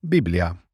Biblia 0.00 0.64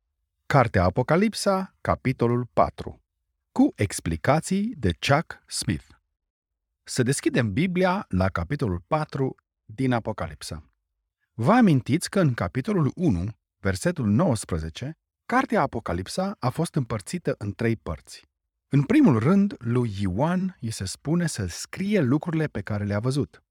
Cartea 0.47 0.85
Apocalipsa, 0.85 1.74
capitolul 1.80 2.49
4 2.53 3.03
Cu 3.52 3.72
explicații 3.74 4.74
de 4.76 4.92
Chuck 5.08 5.42
Smith 5.46 5.84
Să 6.82 7.02
deschidem 7.02 7.52
Biblia 7.52 8.04
la 8.08 8.29
capitolul 8.29 8.82
4 8.87 9.34
din 9.64 9.92
Apocalipsa. 9.92 10.64
Vă 11.32 11.52
amintiți 11.52 12.10
că 12.10 12.21
în 12.21 12.34
capitolul 12.34 12.92
1, 12.95 13.24
versetul 13.58 14.06
19, 14.06 14.96
Cartea 15.27 15.61
Apocalipsa 15.61 16.37
a 16.39 16.49
fost 16.49 16.75
împărțită 16.75 17.35
în 17.39 17.53
trei 17.53 17.77
părți. 17.77 18.23
În 18.69 18.83
primul 18.83 19.19
rând, 19.19 19.55
lui 19.59 19.93
Ioan 20.01 20.57
îi 20.61 20.71
se 20.71 20.85
spune 20.85 21.27
să 21.27 21.47
scrie 21.47 22.01
lucrurile 22.01 22.47
pe 22.47 22.61
care 22.61 22.85
le-a 22.85 23.01
văzut. 23.01 23.43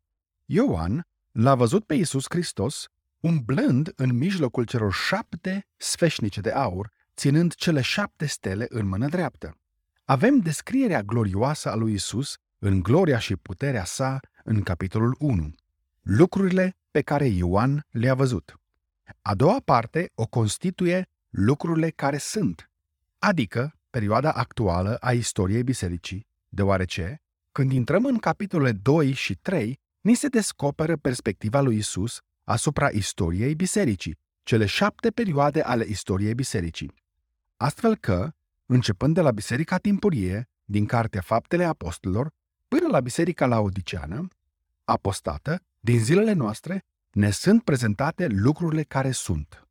Ioan 0.45 1.07
l-a 1.31 1.55
văzut 1.55 1.85
pe 1.85 1.93
Isus 1.93 2.25
Hristos 2.29 2.87
umblând 3.23 3.91
în 3.95 4.17
mijlocul 4.17 4.63
celor 4.65 4.93
șapte 4.93 5.67
sfeșnice 5.77 6.41
de 6.41 6.51
aur, 6.51 6.91
ținând 7.15 7.53
cele 7.53 7.81
șapte 7.81 8.25
stele 8.25 8.65
în 8.69 8.87
mână 8.87 9.07
dreaptă. 9.07 9.57
Avem 10.05 10.39
descrierea 10.39 11.01
glorioasă 11.01 11.71
a 11.71 11.75
lui 11.75 11.93
Isus 11.93 12.37
în 12.59 12.81
gloria 12.81 13.19
și 13.19 13.35
puterea 13.35 13.83
sa 13.83 14.19
în 14.43 14.61
capitolul 14.61 15.15
1. 15.19 15.53
Lucrurile 16.01 16.75
pe 16.91 17.01
care 17.01 17.25
Ioan 17.25 17.85
le-a 17.89 18.13
văzut. 18.13 18.59
A 19.21 19.35
doua 19.35 19.61
parte 19.65 20.11
o 20.15 20.25
constituie 20.25 21.07
lucrurile 21.29 21.89
care 21.89 22.17
sunt, 22.17 22.69
adică 23.19 23.73
perioada 23.89 24.31
actuală 24.31 24.95
a 24.95 25.11
istoriei 25.11 25.63
bisericii, 25.63 26.27
deoarece, 26.49 27.21
când 27.51 27.71
intrăm 27.71 28.05
în 28.05 28.17
capitolele 28.17 28.71
2 28.71 29.11
și 29.11 29.35
3, 29.35 29.79
ni 30.01 30.13
se 30.13 30.27
descoperă 30.27 30.97
perspectiva 30.97 31.61
lui 31.61 31.77
Isus 31.77 32.21
asupra 32.43 32.89
istoriei 32.89 33.55
bisericii, 33.55 34.17
cele 34.43 34.65
șapte 34.65 35.11
perioade 35.11 35.61
ale 35.61 35.85
istoriei 35.87 36.33
bisericii. 36.33 36.93
Astfel 37.57 37.95
că, 37.95 38.31
începând 38.65 39.13
de 39.13 39.21
la 39.21 39.31
Biserica 39.31 39.77
Timpurie, 39.77 40.49
din 40.65 40.85
Cartea 40.85 41.21
Faptele 41.21 41.63
Apostolilor, 41.63 42.31
până 42.67 42.87
la 42.87 42.99
Biserica 42.99 43.45
Laodiceană, 43.45 44.27
apostată, 44.83 45.61
din 45.79 45.99
zilele 45.99 46.33
noastre, 46.33 46.83
ne 47.11 47.29
sunt 47.29 47.63
prezentate 47.63 48.27
lucrurile 48.27 48.83
care 48.83 49.11
sunt. 49.11 49.67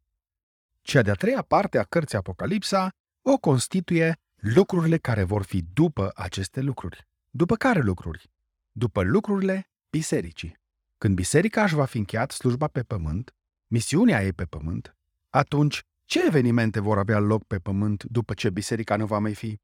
Cea 0.82 1.02
de-a 1.02 1.14
treia 1.14 1.42
parte 1.42 1.78
a 1.78 1.82
cărții 1.82 2.18
Apocalipsa 2.18 2.90
o 3.22 3.36
constituie 3.36 4.18
lucrurile 4.36 4.98
care 4.98 5.22
vor 5.22 5.42
fi 5.42 5.64
după 5.72 6.12
aceste 6.14 6.60
lucruri. 6.60 7.06
După 7.30 7.56
care 7.56 7.80
lucruri? 7.80 8.30
După 8.72 9.02
lucrurile 9.02 9.68
bisericii. 9.90 10.60
Când 11.02 11.14
biserica 11.14 11.62
își 11.62 11.74
va 11.74 11.84
fi 11.84 11.98
încheiat 11.98 12.30
slujba 12.30 12.66
pe 12.66 12.82
pământ, 12.82 13.34
misiunea 13.66 14.24
ei 14.24 14.32
pe 14.32 14.44
pământ, 14.44 14.96
atunci 15.30 15.82
ce 16.04 16.26
evenimente 16.26 16.80
vor 16.80 16.98
avea 16.98 17.18
loc 17.18 17.46
pe 17.46 17.58
pământ 17.58 18.04
după 18.04 18.34
ce 18.34 18.50
biserica 18.50 18.96
nu 18.96 19.06
va 19.06 19.18
mai 19.18 19.34
fi? 19.34 19.60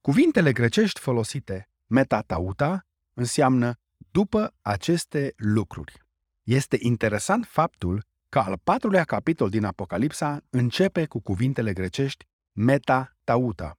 Cuvintele 0.00 0.52
grecești 0.52 1.00
folosite, 1.00 1.68
metatauta, 1.86 2.86
înseamnă 3.14 3.78
după 4.10 4.54
aceste 4.60 5.34
lucruri. 5.36 6.02
Este 6.42 6.76
interesant 6.80 7.46
faptul 7.46 8.04
că 8.28 8.38
al 8.38 8.58
patrulea 8.64 9.04
capitol 9.04 9.48
din 9.48 9.64
Apocalipsa 9.64 10.40
începe 10.50 11.06
cu 11.06 11.20
cuvintele 11.20 11.72
grecești 11.72 12.26
metatauta. 12.52 13.78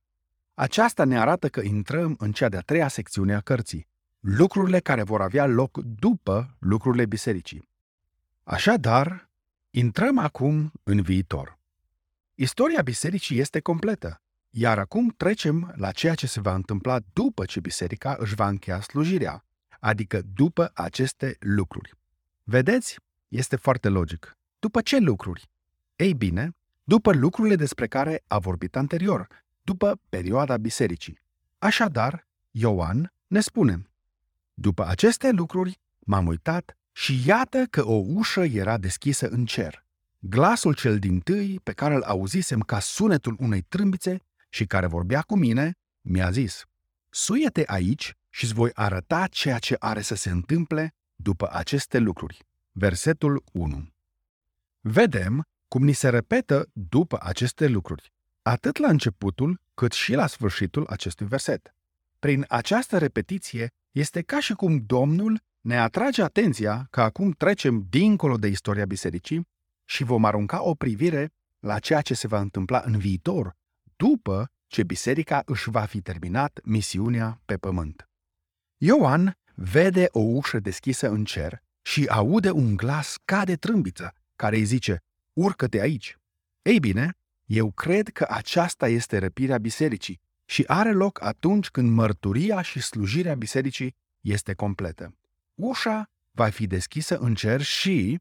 Aceasta 0.53 1.03
ne 1.03 1.19
arată 1.19 1.49
că 1.49 1.61
intrăm 1.61 2.15
în 2.19 2.31
cea 2.31 2.49
de-a 2.49 2.61
treia 2.61 2.87
secțiune 2.87 3.35
a 3.35 3.39
cărții, 3.39 3.87
lucrurile 4.20 4.80
care 4.80 5.03
vor 5.03 5.22
avea 5.22 5.45
loc 5.45 5.78
după 5.78 6.56
lucrurile 6.59 7.06
bisericii. 7.06 7.70
Așadar, 8.44 9.30
intrăm 9.70 10.17
acum 10.17 10.72
în 10.84 11.02
viitor. 11.02 11.58
Istoria 12.36 12.81
bisericii 12.81 13.40
este 13.40 13.59
completă, 13.59 14.22
iar 14.50 14.80
acum 14.80 15.14
trecem 15.17 15.73
la 15.75 15.92
ceea 15.92 16.16
ce 16.16 16.28
se 16.28 16.40
va 16.40 16.53
întâmpla 16.53 17.00
după 17.14 17.45
ce 17.45 17.59
biserica 17.59 18.16
își 18.20 18.36
va 18.36 18.47
încheia 18.47 18.81
slujirea, 18.81 19.45
adică 19.79 20.22
după 20.34 20.72
aceste 20.74 21.38
lucruri. 21.40 21.94
Vedeți? 22.44 22.97
Este 23.28 23.56
foarte 23.56 23.90
logic. 23.90 24.38
După 24.59 24.81
ce 24.81 24.97
lucruri? 24.97 25.50
Ei 25.96 26.13
bine, 26.13 26.56
după 26.84 27.13
lucrurile 27.13 27.56
despre 27.56 27.88
care 27.88 28.24
a 28.28 28.40
vorbit 28.40 28.75
anterior, 28.75 29.28
după 29.62 30.02
perioada 30.09 30.58
bisericii. 30.58 31.19
Așadar, 31.58 32.28
Ioan 32.52 33.13
ne 33.28 33.40
spune, 33.40 33.88
după 34.59 34.86
aceste 34.88 35.31
lucruri, 35.31 35.80
m-am 36.00 36.28
uitat 36.28 36.78
și 36.92 37.22
iată 37.25 37.66
că 37.70 37.86
o 37.86 38.03
ușă 38.06 38.44
era 38.44 38.78
deschisă 38.78 39.28
în 39.28 39.46
cer. 39.46 39.86
Glasul 40.20 40.74
cel 40.74 41.00
din 41.00 41.20
tâi, 41.20 41.59
pe 41.64 41.74
care 41.74 41.94
îl 41.94 42.02
auzisem 42.02 42.59
ca 42.59 42.80
sunetul 42.80 43.36
unei 43.40 43.62
trâmbițe 43.62 44.22
și 44.50 44.66
care 44.66 44.88
vorbea 44.88 45.22
cu 45.22 45.36
mine, 45.36 45.78
mi-a 46.02 46.31
zis, 46.31 46.64
Suie-te 47.09 47.64
aici 47.66 48.14
și 48.30 48.44
îți 48.44 48.53
voi 48.53 48.70
arăta 48.74 49.28
ceea 49.28 49.58
ce 49.58 49.75
are 49.80 50.02
să 50.02 50.16
se 50.16 50.30
întâmple 50.30 50.94
după 51.16 51.50
aceste 51.52 51.97
lucruri. 51.97 52.46
Versetul 52.72 53.44
1 53.52 53.91
Vedem 54.80 55.44
cum 55.68 55.84
ni 55.84 55.94
se 55.94 56.09
repetă 56.09 56.70
după 56.74 57.18
aceste 57.22 57.68
lucruri, 57.68 58.12
atât 58.41 58.78
la 58.78 58.88
începutul 58.90 59.62
cât 59.74 59.91
și 59.91 60.14
la 60.14 60.28
sfârșitul 60.28 60.88
acestui 60.90 61.26
verset. 61.26 61.74
Prin 62.20 62.46
această 62.47 62.97
repetiție 62.97 63.72
este 63.91 64.22
ca 64.22 64.39
și 64.39 64.53
cum 64.53 64.77
Domnul 64.85 65.41
ne 65.61 65.79
atrage 65.79 66.22
atenția 66.22 66.88
că 66.89 67.01
acum 67.01 67.31
trecem 67.31 67.85
dincolo 67.89 68.38
de 68.38 68.47
istoria 68.47 68.85
bisericii 68.85 69.47
și 69.85 70.03
vom 70.03 70.25
arunca 70.25 70.63
o 70.63 70.73
privire 70.73 71.31
la 71.59 71.79
ceea 71.79 72.01
ce 72.01 72.13
se 72.13 72.28
va 72.28 72.39
întâmpla 72.39 72.81
în 72.85 72.97
viitor, 72.97 73.55
după 73.95 74.51
ce 74.67 74.83
biserica 74.83 75.41
își 75.45 75.69
va 75.69 75.81
fi 75.81 76.01
terminat 76.01 76.59
misiunea 76.63 77.41
pe 77.45 77.57
pământ. 77.57 78.09
Ioan 78.78 79.38
vede 79.55 80.07
o 80.11 80.19
ușă 80.19 80.59
deschisă 80.59 81.09
în 81.09 81.23
cer 81.23 81.61
și 81.81 82.05
aude 82.05 82.51
un 82.51 82.75
glas 82.75 83.17
ca 83.25 83.45
de 83.45 83.55
trâmbiță, 83.55 84.13
care 84.35 84.55
îi 84.55 84.63
zice, 84.63 85.03
urcă-te 85.33 85.81
aici. 85.81 86.17
Ei 86.61 86.79
bine, 86.79 87.17
eu 87.45 87.72
cred 87.72 88.09
că 88.09 88.25
aceasta 88.29 88.88
este 88.88 89.17
răpirea 89.17 89.57
bisericii 89.57 90.19
și 90.49 90.63
are 90.67 90.91
loc 90.91 91.21
atunci 91.21 91.69
când 91.69 91.91
mărturia 91.91 92.61
și 92.61 92.81
slujirea 92.81 93.35
bisericii 93.35 93.95
este 94.21 94.53
completă. 94.53 95.15
Ușa 95.55 96.09
va 96.31 96.49
fi 96.49 96.67
deschisă 96.67 97.17
în 97.17 97.35
cer 97.35 97.61
și 97.61 98.19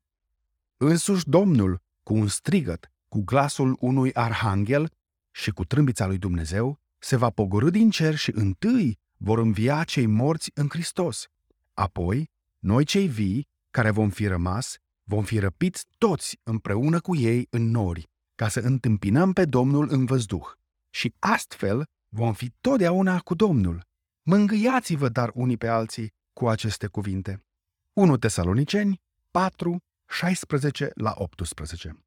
însuși 0.76 1.28
Domnul, 1.28 1.80
cu 2.02 2.14
un 2.14 2.28
strigăt, 2.28 2.90
cu 3.08 3.22
glasul 3.24 3.76
unui 3.80 4.14
arhanghel 4.14 4.90
și 5.30 5.50
cu 5.50 5.64
trâmbița 5.64 6.06
lui 6.06 6.18
Dumnezeu, 6.18 6.78
se 6.98 7.16
va 7.16 7.30
pogorâ 7.30 7.70
din 7.70 7.90
cer 7.90 8.16
și 8.16 8.32
întâi 8.34 8.98
vor 9.16 9.38
învia 9.38 9.84
cei 9.84 10.06
morți 10.06 10.50
în 10.54 10.68
Hristos. 10.68 11.26
Apoi, 11.74 12.30
noi 12.58 12.84
cei 12.84 13.06
vii, 13.06 13.48
care 13.70 13.90
vom 13.90 14.10
fi 14.10 14.26
rămas, 14.26 14.76
vom 15.02 15.24
fi 15.24 15.38
răpiți 15.38 15.86
toți 15.98 16.40
împreună 16.42 17.00
cu 17.00 17.16
ei 17.16 17.46
în 17.50 17.70
nori, 17.70 18.10
ca 18.34 18.48
să 18.48 18.60
întâmpinăm 18.60 19.32
pe 19.32 19.44
Domnul 19.44 19.88
în 19.90 20.04
văzduh. 20.04 20.46
Și 20.90 21.14
astfel 21.18 21.88
vom 22.08 22.32
fi 22.32 22.52
totdeauna 22.60 23.20
cu 23.20 23.34
Domnul. 23.34 23.86
Mângâiați-vă 24.22 25.08
dar 25.08 25.30
unii 25.34 25.56
pe 25.56 25.66
alții 25.66 26.12
cu 26.32 26.48
aceste 26.48 26.86
cuvinte. 26.86 27.44
1 27.92 28.16
Tesaloniceni 28.16 29.00
4, 29.30 29.82
16 30.08 30.90
la 30.94 31.14
18 31.16 31.98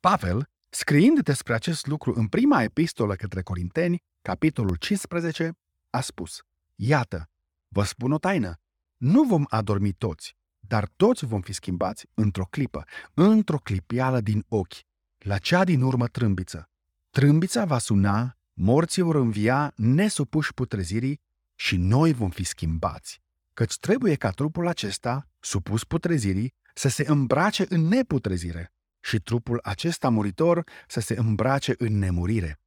Pavel, 0.00 0.48
scriind 0.68 1.20
despre 1.20 1.54
acest 1.54 1.86
lucru 1.86 2.12
în 2.16 2.28
prima 2.28 2.62
epistolă 2.62 3.14
către 3.14 3.42
Corinteni, 3.42 4.02
capitolul 4.22 4.76
15, 4.76 5.58
a 5.90 6.00
spus 6.00 6.40
Iată, 6.74 7.28
vă 7.68 7.82
spun 7.84 8.12
o 8.12 8.18
taină, 8.18 8.60
nu 8.96 9.22
vom 9.22 9.44
adormi 9.48 9.92
toți, 9.92 10.36
dar 10.60 10.88
toți 10.96 11.24
vom 11.24 11.40
fi 11.40 11.52
schimbați 11.52 12.06
într-o 12.14 12.44
clipă, 12.44 12.84
într-o 13.14 13.58
clipială 13.58 14.20
din 14.20 14.44
ochi, 14.48 14.74
la 15.18 15.38
cea 15.38 15.64
din 15.64 15.82
urmă 15.82 16.06
trâmbiță. 16.06 16.70
Trâmbița 17.10 17.64
va 17.64 17.78
suna 17.78 18.39
morții 18.54 19.02
vor 19.02 19.14
învia 19.14 19.72
nesupuși 19.76 20.54
putrezirii 20.54 21.20
și 21.54 21.76
noi 21.76 22.12
vom 22.12 22.30
fi 22.30 22.44
schimbați, 22.44 23.22
căci 23.54 23.78
trebuie 23.78 24.14
ca 24.14 24.30
trupul 24.30 24.66
acesta, 24.66 25.28
supus 25.40 25.84
putrezirii, 25.84 26.54
să 26.74 26.88
se 26.88 27.04
îmbrace 27.06 27.66
în 27.68 27.80
neputrezire 27.80 28.72
și 29.00 29.18
trupul 29.18 29.60
acesta 29.62 30.08
muritor 30.08 30.64
să 30.88 31.00
se 31.00 31.14
îmbrace 31.18 31.74
în 31.78 31.98
nemurire. 31.98 32.60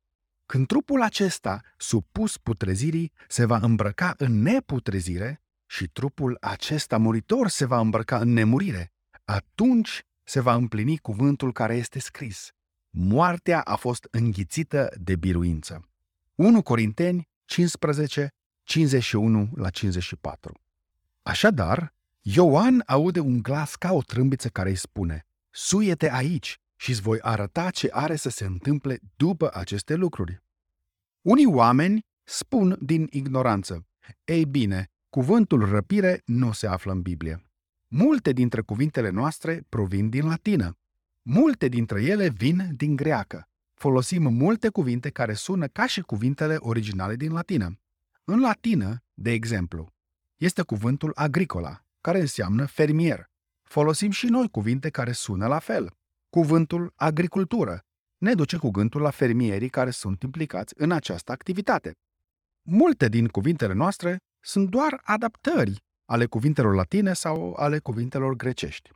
Când 0.45 0.67
trupul 0.67 1.01
acesta, 1.01 1.61
supus 1.77 2.37
putrezirii, 2.37 3.11
se 3.27 3.45
va 3.45 3.57
îmbrăca 3.57 4.13
în 4.17 4.41
neputrezire 4.41 5.41
și 5.65 5.87
trupul 5.87 6.37
acesta 6.41 6.97
muritor 6.97 7.47
se 7.47 7.65
va 7.65 7.79
îmbrăca 7.79 8.17
în 8.17 8.33
nemurire, 8.33 8.91
atunci 9.25 10.05
se 10.23 10.39
va 10.39 10.53
împlini 10.53 10.97
cuvântul 10.97 11.51
care 11.51 11.75
este 11.75 11.99
scris– 11.99 12.49
moartea 12.95 13.61
a 13.61 13.75
fost 13.75 14.07
înghițită 14.11 14.93
de 15.01 15.15
biruință. 15.15 15.89
1 16.35 16.61
Corinteni 16.61 17.29
15, 17.45 18.33
51 18.63 19.49
la 19.55 19.69
54. 19.69 20.59
Așadar, 21.21 21.93
Ioan 22.21 22.83
aude 22.85 23.19
un 23.19 23.41
glas 23.41 23.75
ca 23.75 23.93
o 23.93 24.01
trâmbiță 24.01 24.49
care 24.49 24.69
îi 24.69 24.75
spune, 24.75 25.25
Suie-te 25.49 26.11
aici 26.11 26.57
și 26.75 26.89
îți 26.89 27.01
voi 27.01 27.19
arăta 27.21 27.69
ce 27.69 27.89
are 27.91 28.15
să 28.15 28.29
se 28.29 28.45
întâmple 28.45 28.99
după 29.15 29.49
aceste 29.53 29.95
lucruri. 29.95 30.41
Unii 31.21 31.45
oameni 31.45 32.05
spun 32.23 32.77
din 32.81 33.07
ignoranță, 33.09 33.87
ei 34.23 34.45
bine, 34.45 34.91
cuvântul 35.09 35.69
răpire 35.69 36.21
nu 36.25 36.51
se 36.51 36.67
află 36.67 36.91
în 36.91 37.01
Biblie. 37.01 37.43
Multe 37.87 38.31
dintre 38.31 38.61
cuvintele 38.61 39.09
noastre 39.09 39.65
provin 39.69 40.09
din 40.09 40.27
latină. 40.27 40.77
Multe 41.25 41.67
dintre 41.67 42.03
ele 42.03 42.29
vin 42.29 42.69
din 42.75 42.95
greacă. 42.95 43.47
Folosim 43.73 44.33
multe 44.33 44.69
cuvinte 44.69 45.09
care 45.09 45.33
sună 45.33 45.67
ca 45.67 45.85
și 45.85 46.01
cuvintele 46.01 46.55
originale 46.59 47.15
din 47.15 47.31
latină. 47.31 47.79
În 48.23 48.39
latină, 48.39 49.03
de 49.13 49.31
exemplu, 49.31 49.93
este 50.37 50.61
cuvântul 50.61 51.11
agricola, 51.15 51.81
care 52.01 52.19
înseamnă 52.19 52.65
fermier. 52.65 53.29
Folosim 53.61 54.11
și 54.11 54.25
noi 54.25 54.49
cuvinte 54.49 54.89
care 54.89 55.11
sună 55.11 55.47
la 55.47 55.59
fel. 55.59 55.91
Cuvântul 56.29 56.93
agricultură 56.95 57.85
ne 58.17 58.33
duce 58.33 58.57
cu 58.57 58.69
gândul 58.69 59.01
la 59.01 59.09
fermierii 59.09 59.69
care 59.69 59.89
sunt 59.89 60.23
implicați 60.23 60.73
în 60.77 60.91
această 60.91 61.31
activitate. 61.31 61.91
Multe 62.61 63.09
din 63.09 63.27
cuvintele 63.27 63.73
noastre 63.73 64.17
sunt 64.39 64.69
doar 64.69 65.01
adaptări 65.03 65.83
ale 66.05 66.25
cuvintelor 66.25 66.75
latine 66.75 67.13
sau 67.13 67.53
ale 67.53 67.79
cuvintelor 67.79 68.35
grecești. 68.35 68.89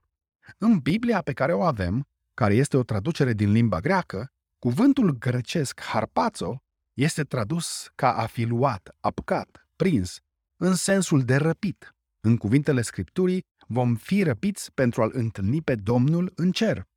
În 0.57 0.79
Biblia 0.79 1.21
pe 1.21 1.33
care 1.33 1.53
o 1.53 1.61
avem, 1.61 2.07
care 2.37 2.53
este 2.53 2.77
o 2.77 2.83
traducere 2.83 3.33
din 3.33 3.51
limba 3.51 3.79
greacă, 3.79 4.31
cuvântul 4.59 5.17
grecesc 5.17 5.81
harpazo 5.81 6.63
este 6.93 7.23
tradus 7.23 7.91
ca 7.95 8.13
a 8.13 8.25
fi 8.25 8.43
luat, 8.43 8.95
apucat, 8.99 9.67
prins, 9.75 10.19
în 10.57 10.75
sensul 10.75 11.23
de 11.23 11.35
răpit. 11.35 11.95
În 12.19 12.37
cuvintele 12.37 12.81
Scripturii 12.81 13.45
vom 13.67 13.95
fi 13.95 14.23
răpiți 14.23 14.73
pentru 14.73 15.01
a-L 15.01 15.11
întâlni 15.13 15.61
pe 15.61 15.75
Domnul 15.75 16.31
în 16.35 16.51
cer. 16.51 16.87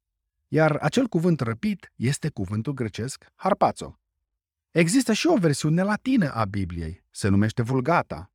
Iar 0.49 0.77
acel 0.77 1.07
cuvânt 1.07 1.41
răpit 1.41 1.93
este 1.97 2.29
cuvântul 2.29 2.73
grecesc 2.73 3.27
harpazo. 3.35 3.99
Există 4.71 5.13
și 5.13 5.27
o 5.27 5.37
versiune 5.37 5.83
latină 5.83 6.31
a 6.33 6.45
Bibliei, 6.45 7.03
se 7.11 7.29
numește 7.29 7.63
Vulgata, 7.63 8.33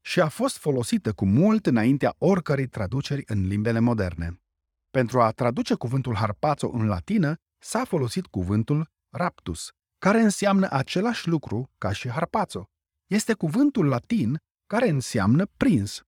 și 0.00 0.20
a 0.20 0.28
fost 0.28 0.56
folosită 0.56 1.12
cu 1.12 1.26
mult 1.26 1.66
înaintea 1.66 2.14
oricărei 2.18 2.66
traduceri 2.66 3.22
în 3.26 3.46
limbele 3.46 3.78
moderne. 3.78 4.40
Pentru 4.90 5.20
a 5.20 5.30
traduce 5.30 5.74
cuvântul 5.74 6.14
harpazo 6.14 6.70
în 6.72 6.86
latină, 6.86 7.36
s-a 7.58 7.84
folosit 7.84 8.26
cuvântul 8.26 8.90
raptus, 9.10 9.72
care 9.98 10.20
înseamnă 10.20 10.68
același 10.70 11.28
lucru 11.28 11.70
ca 11.78 11.92
și 11.92 12.08
harpazo. 12.08 12.68
Este 13.06 13.34
cuvântul 13.34 13.86
latin 13.86 14.40
care 14.66 14.88
înseamnă 14.88 15.46
prins. 15.56 16.02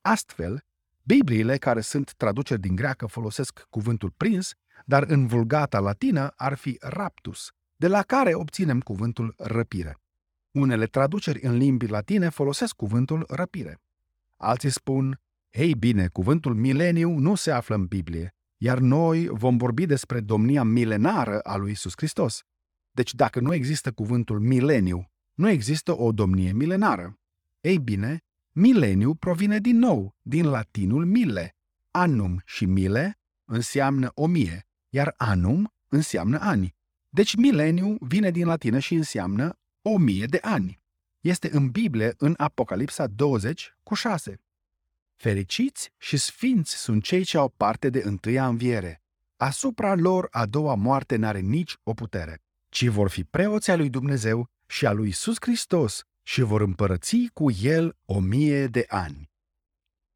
Astfel, 0.00 0.64
Bibliile 1.06 1.56
care 1.56 1.80
sunt 1.80 2.12
traduceri 2.12 2.60
din 2.60 2.74
greacă 2.74 3.06
folosesc 3.06 3.66
cuvântul 3.70 4.10
prins, 4.16 4.52
dar 4.84 5.02
în 5.02 5.26
vulgata 5.26 5.78
latină 5.78 6.32
ar 6.36 6.54
fi 6.54 6.76
raptus, 6.80 7.50
de 7.76 7.88
la 7.88 8.02
care 8.02 8.34
obținem 8.34 8.80
cuvântul 8.80 9.34
răpire. 9.38 9.98
Unele 10.50 10.86
traduceri 10.86 11.42
în 11.42 11.56
limbi 11.56 11.86
latine 11.86 12.28
folosesc 12.28 12.74
cuvântul 12.74 13.24
răpire. 13.28 13.80
Alții 14.36 14.70
spun, 14.70 15.20
ei 15.56 15.74
bine, 15.74 16.08
cuvântul 16.08 16.54
mileniu 16.54 17.18
nu 17.18 17.34
se 17.34 17.50
află 17.50 17.74
în 17.74 17.86
Biblie, 17.86 18.34
iar 18.56 18.78
noi 18.78 19.26
vom 19.26 19.56
vorbi 19.56 19.86
despre 19.86 20.20
domnia 20.20 20.62
milenară 20.62 21.40
a 21.40 21.56
lui 21.56 21.70
Isus 21.70 21.92
Hristos. 21.96 22.42
Deci 22.90 23.14
dacă 23.14 23.40
nu 23.40 23.54
există 23.54 23.92
cuvântul 23.92 24.40
mileniu, 24.40 25.10
nu 25.34 25.48
există 25.48 25.98
o 25.98 26.12
domnie 26.12 26.52
milenară. 26.52 27.18
Ei 27.60 27.78
bine, 27.78 28.24
mileniu 28.52 29.14
provine 29.14 29.58
din 29.58 29.78
nou 29.78 30.16
din 30.22 30.46
latinul 30.46 31.04
mille. 31.04 31.56
Annum 31.90 32.42
și 32.44 32.64
mile 32.64 33.18
înseamnă 33.44 34.10
o 34.14 34.26
mie, 34.26 34.66
iar 34.88 35.14
anum 35.16 35.72
înseamnă 35.88 36.38
ani. 36.40 36.74
Deci 37.08 37.34
mileniu 37.34 37.96
vine 38.00 38.30
din 38.30 38.46
latină 38.46 38.78
și 38.78 38.94
înseamnă 38.94 39.58
o 39.82 39.98
mie 39.98 40.24
de 40.24 40.38
ani. 40.42 40.80
Este 41.20 41.48
în 41.52 41.68
Biblie 41.68 42.14
în 42.18 42.34
Apocalipsa 42.36 43.06
20 43.06 43.76
cu 43.82 43.94
6. 43.94 44.40
Fericiți 45.16 45.92
și 45.98 46.16
sfinți 46.16 46.76
sunt 46.76 47.02
cei 47.02 47.24
ce 47.24 47.36
au 47.36 47.48
parte 47.48 47.90
de 47.90 48.02
întâia 48.04 48.46
înviere. 48.46 49.02
Asupra 49.36 49.94
lor 49.94 50.28
a 50.30 50.46
doua 50.46 50.74
moarte 50.74 51.16
n-are 51.16 51.40
nici 51.40 51.76
o 51.82 51.92
putere, 51.92 52.42
ci 52.68 52.86
vor 52.86 53.08
fi 53.08 53.24
preoții 53.24 53.72
a 53.72 53.76
lui 53.76 53.90
Dumnezeu 53.90 54.46
și 54.66 54.86
a 54.86 54.92
lui 54.92 55.08
Isus 55.08 55.36
Hristos 55.40 56.02
și 56.22 56.40
vor 56.40 56.60
împărăți 56.60 57.16
cu 57.32 57.50
el 57.50 57.96
o 58.04 58.18
mie 58.20 58.66
de 58.66 58.84
ani. 58.88 59.30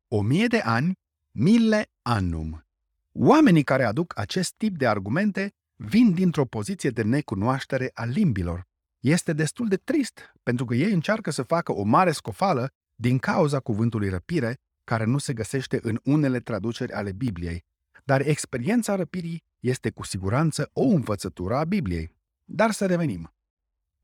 O 0.09 0.21
mie 0.21 0.47
de 0.47 0.59
ani, 0.59 0.93
mille 1.31 1.91
annum. 2.03 2.65
Oamenii 3.13 3.65
care 3.65 3.85
aduc 3.85 4.19
acest 4.19 4.55
tip 4.57 4.77
de 4.77 4.87
argumente 4.87 5.53
vin 5.77 6.15
dintr-o 6.15 6.45
poziție 6.45 6.91
de 6.91 7.03
necunoaștere 7.03 7.91
a 7.95 8.05
limbilor. 8.05 8.69
Este 8.99 9.33
destul 9.33 9.69
de 9.69 9.77
trist, 9.77 10.33
pentru 10.43 10.65
că 10.65 10.75
ei 10.75 10.93
încearcă 10.93 11.31
să 11.31 11.43
facă 11.43 11.73
o 11.73 11.83
mare 11.83 12.13
scofală 12.13 12.71
din 12.95 13.19
cauza 13.19 13.61
cuvântului 13.61 14.09
răpire, 14.09 14.59
care 14.91 15.05
nu 15.05 15.19
se 15.19 15.33
găsește 15.33 15.79
în 15.83 16.01
unele 16.05 16.41
traduceri 16.41 16.93
ale 16.93 17.13
Bibliei. 17.13 17.65
Dar 18.05 18.21
experiența 18.21 18.95
răpirii 18.95 19.43
este 19.61 19.91
cu 19.91 20.03
siguranță 20.05 20.71
o 20.73 20.83
învățătură 20.83 21.57
a 21.57 21.65
Bibliei. 21.65 22.15
Dar 22.45 22.71
să 22.71 22.87
revenim. 22.87 23.35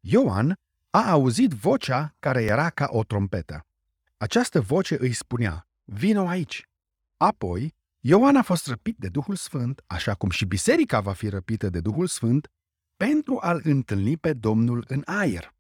Ioan 0.01 0.59
a 0.91 1.11
auzit 1.11 1.51
vocea 1.51 2.15
care 2.19 2.43
era 2.43 2.71
ca 2.71 2.87
o 2.91 3.05
trompetă. 3.05 3.67
Această 4.17 4.61
voce 4.61 4.97
îi 5.01 5.13
spunea, 5.13 5.69
vino 5.85 6.27
aici. 6.29 6.69
Apoi, 7.17 7.75
Ioan 8.01 8.37
a 8.37 8.43
fost 8.43 8.67
răpit 8.67 8.97
de 8.99 9.09
Duhul 9.09 9.35
Sfânt, 9.37 9.83
așa 9.87 10.15
cum 10.15 10.31
și 10.31 10.45
biserica 10.45 11.01
va 11.01 11.13
fi 11.13 11.29
răpită 11.29 11.69
de 11.69 11.81
Duhul 11.81 12.07
Sfânt, 12.07 12.51
pentru 12.97 13.39
a-L 13.41 13.61
întâlni 13.65 14.17
pe 14.17 14.33
Domnul 14.33 14.85
în 14.89 15.03
aer. 15.05 15.55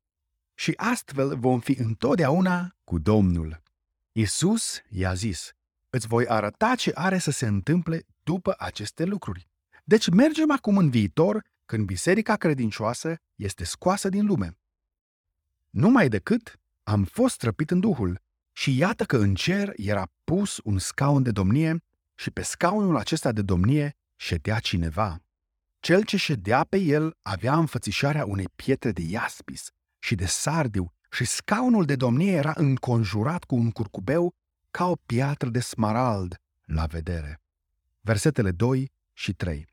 Și 0.54 0.72
astfel 0.76 1.36
vom 1.38 1.60
fi 1.60 1.72
întotdeauna 1.78 2.76
cu 2.84 2.98
Domnul. 2.98 3.64
Isus 4.18 4.80
i-a 4.88 5.14
zis, 5.14 5.52
îți 5.90 6.06
voi 6.06 6.26
arăta 6.26 6.74
ce 6.74 6.92
are 6.94 7.18
să 7.18 7.30
se 7.30 7.46
întâmple 7.46 8.06
după 8.22 8.54
aceste 8.58 9.04
lucruri. 9.04 9.48
Deci 9.84 10.08
mergem 10.08 10.50
acum 10.50 10.76
în 10.76 10.90
viitor, 10.90 11.44
când 11.66 11.86
biserica 11.86 12.36
credincioasă 12.36 13.16
este 13.34 13.64
scoasă 13.64 14.08
din 14.08 14.26
lume. 14.26 14.58
Numai 15.70 16.08
decât 16.08 16.60
am 16.82 17.04
fost 17.04 17.42
răpit 17.42 17.70
în 17.70 17.80
Duhul 17.80 18.20
și 18.52 18.76
iată 18.76 19.04
că 19.04 19.16
în 19.16 19.34
cer 19.34 19.72
era 19.74 20.08
pus 20.24 20.60
un 20.64 20.78
scaun 20.78 21.22
de 21.22 21.30
domnie 21.30 21.82
și 22.14 22.30
pe 22.30 22.42
scaunul 22.42 22.96
acesta 22.96 23.32
de 23.32 23.42
domnie 23.42 23.96
ședea 24.14 24.58
cineva. 24.58 25.22
Cel 25.80 26.04
ce 26.04 26.16
ședea 26.16 26.64
pe 26.68 26.76
el 26.76 27.16
avea 27.22 27.56
înfățișarea 27.58 28.24
unei 28.24 28.48
pietre 28.54 28.92
de 28.92 29.02
iaspis 29.02 29.70
și 29.98 30.14
de 30.14 30.26
sardiu 30.26 30.95
și 31.16 31.24
scaunul 31.24 31.84
de 31.84 31.96
domnie 31.96 32.32
era 32.32 32.52
înconjurat 32.54 33.44
cu 33.44 33.54
un 33.54 33.70
curcubeu 33.70 34.34
ca 34.70 34.86
o 34.86 34.96
piatră 35.06 35.48
de 35.48 35.60
smarald 35.60 36.36
la 36.64 36.86
vedere. 36.86 37.40
Versetele 38.00 38.50
2 38.50 38.92
și 39.12 39.32
3 39.32 39.66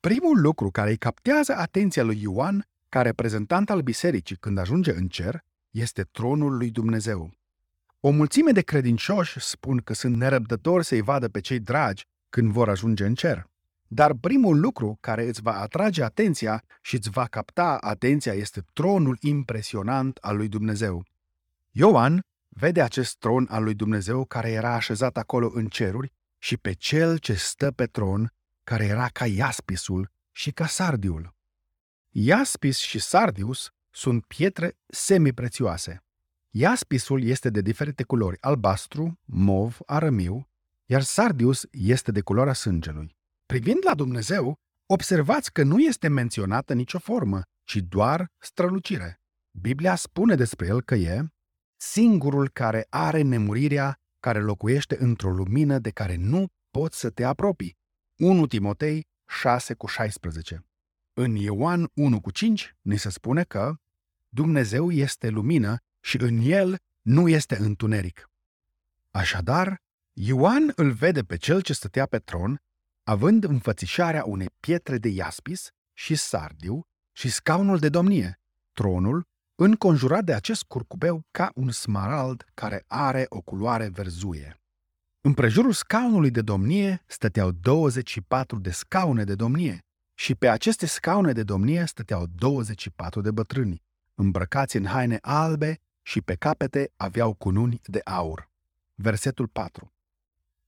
Primul 0.00 0.40
lucru 0.40 0.70
care 0.70 0.90
îi 0.90 0.96
captează 0.96 1.54
atenția 1.56 2.02
lui 2.02 2.20
Ioan 2.20 2.68
ca 2.88 3.02
reprezentant 3.02 3.70
al 3.70 3.80
bisericii 3.80 4.36
când 4.36 4.58
ajunge 4.58 4.92
în 4.92 5.08
cer 5.08 5.44
este 5.70 6.02
tronul 6.02 6.56
lui 6.56 6.70
Dumnezeu. 6.70 7.30
O 8.00 8.10
mulțime 8.10 8.52
de 8.52 8.62
credincioși 8.62 9.40
spun 9.40 9.78
că 9.78 9.94
sunt 9.94 10.16
nerăbdători 10.16 10.84
să-i 10.84 11.00
vadă 11.00 11.28
pe 11.28 11.40
cei 11.40 11.60
dragi 11.60 12.06
când 12.28 12.50
vor 12.52 12.68
ajunge 12.68 13.04
în 13.04 13.14
cer. 13.14 13.50
Dar 13.94 14.14
primul 14.14 14.60
lucru 14.60 14.98
care 15.00 15.26
îți 15.28 15.42
va 15.42 15.60
atrage 15.60 16.02
atenția 16.02 16.64
și 16.80 16.94
îți 16.94 17.10
va 17.10 17.26
capta 17.26 17.76
atenția 17.80 18.32
este 18.32 18.64
tronul 18.72 19.16
impresionant 19.20 20.16
al 20.16 20.36
lui 20.36 20.48
Dumnezeu. 20.48 21.04
Ioan 21.70 22.24
vede 22.48 22.82
acest 22.82 23.16
tron 23.16 23.46
al 23.50 23.62
lui 23.62 23.74
Dumnezeu 23.74 24.24
care 24.24 24.50
era 24.50 24.74
așezat 24.74 25.16
acolo 25.16 25.50
în 25.54 25.66
ceruri 25.66 26.12
și 26.38 26.56
pe 26.56 26.72
cel 26.72 27.18
ce 27.18 27.34
stă 27.34 27.70
pe 27.70 27.86
tron, 27.86 28.32
care 28.64 28.84
era 28.84 29.08
ca 29.08 29.26
iaspisul 29.26 30.10
și 30.30 30.50
ca 30.50 30.66
sardiul. 30.66 31.34
Iaspis 32.10 32.78
și 32.78 32.98
sardius 32.98 33.70
sunt 33.90 34.24
pietre 34.24 34.76
semiprețioase. 34.86 36.02
Iaspisul 36.50 37.22
este 37.22 37.50
de 37.50 37.60
diferite 37.60 38.02
culori, 38.02 38.36
albastru, 38.40 39.18
mov, 39.24 39.78
arămiu, 39.86 40.48
iar 40.86 41.02
sardius 41.02 41.66
este 41.70 42.10
de 42.12 42.20
culoarea 42.20 42.52
sângelui. 42.52 43.20
Privind 43.52 43.78
la 43.84 43.94
Dumnezeu, 43.94 44.54
observați 44.86 45.52
că 45.52 45.62
nu 45.62 45.80
este 45.80 46.08
menționată 46.08 46.74
nicio 46.74 46.98
formă, 46.98 47.42
ci 47.64 47.76
doar 47.76 48.26
strălucire. 48.38 49.20
Biblia 49.50 49.94
spune 49.94 50.34
despre 50.34 50.66
el 50.66 50.82
că 50.82 50.94
e 50.94 51.26
singurul 51.76 52.48
care 52.48 52.86
are 52.88 53.22
nemurirea, 53.22 53.98
care 54.20 54.40
locuiește 54.40 54.96
într-o 55.00 55.30
lumină 55.30 55.78
de 55.78 55.90
care 55.90 56.16
nu 56.16 56.46
poți 56.70 56.98
să 56.98 57.10
te 57.10 57.24
apropii. 57.24 57.76
1 58.18 58.46
Timotei 58.46 59.06
6 59.28 59.74
cu 59.74 59.86
16 59.86 60.64
În 61.12 61.34
Ioan 61.34 61.90
1 61.94 62.20
cu 62.20 62.30
5 62.30 62.74
ni 62.80 62.96
se 62.96 63.10
spune 63.10 63.44
că 63.44 63.74
Dumnezeu 64.28 64.90
este 64.90 65.28
lumină 65.28 65.76
și 66.00 66.16
în 66.20 66.38
el 66.42 66.78
nu 67.02 67.28
este 67.28 67.56
întuneric. 67.56 68.30
Așadar, 69.10 69.76
Ioan 70.12 70.72
îl 70.76 70.90
vede 70.90 71.22
pe 71.22 71.36
cel 71.36 71.62
ce 71.62 71.72
stătea 71.72 72.06
pe 72.06 72.18
tron 72.18 72.60
având 73.04 73.44
înfățișarea 73.44 74.24
unei 74.24 74.50
pietre 74.60 74.98
de 74.98 75.08
iaspis 75.08 75.68
și 75.92 76.14
sardiu 76.14 76.80
și 77.12 77.30
scaunul 77.30 77.78
de 77.78 77.88
domnie, 77.88 78.40
tronul, 78.72 79.22
înconjurat 79.54 80.24
de 80.24 80.34
acest 80.34 80.62
curcubeu 80.62 81.22
ca 81.30 81.50
un 81.54 81.70
smarald 81.70 82.44
care 82.54 82.84
are 82.86 83.26
o 83.28 83.40
culoare 83.40 83.88
verzuie. 83.88 84.56
Împrejurul 85.20 85.72
scaunului 85.72 86.30
de 86.30 86.42
domnie 86.42 87.02
stăteau 87.06 87.50
24 87.50 88.58
de 88.58 88.70
scaune 88.70 89.24
de 89.24 89.34
domnie 89.34 89.78
și 90.14 90.34
pe 90.34 90.48
aceste 90.48 90.86
scaune 90.86 91.32
de 91.32 91.42
domnie 91.42 91.84
stăteau 91.86 92.26
24 92.26 93.20
de 93.20 93.30
bătrâni, 93.30 93.82
îmbrăcați 94.14 94.76
în 94.76 94.84
haine 94.84 95.18
albe 95.20 95.80
și 96.02 96.20
pe 96.22 96.34
capete 96.34 96.92
aveau 96.96 97.34
cununi 97.34 97.80
de 97.84 98.00
aur. 98.04 98.50
Versetul 98.94 99.48
4 99.48 99.92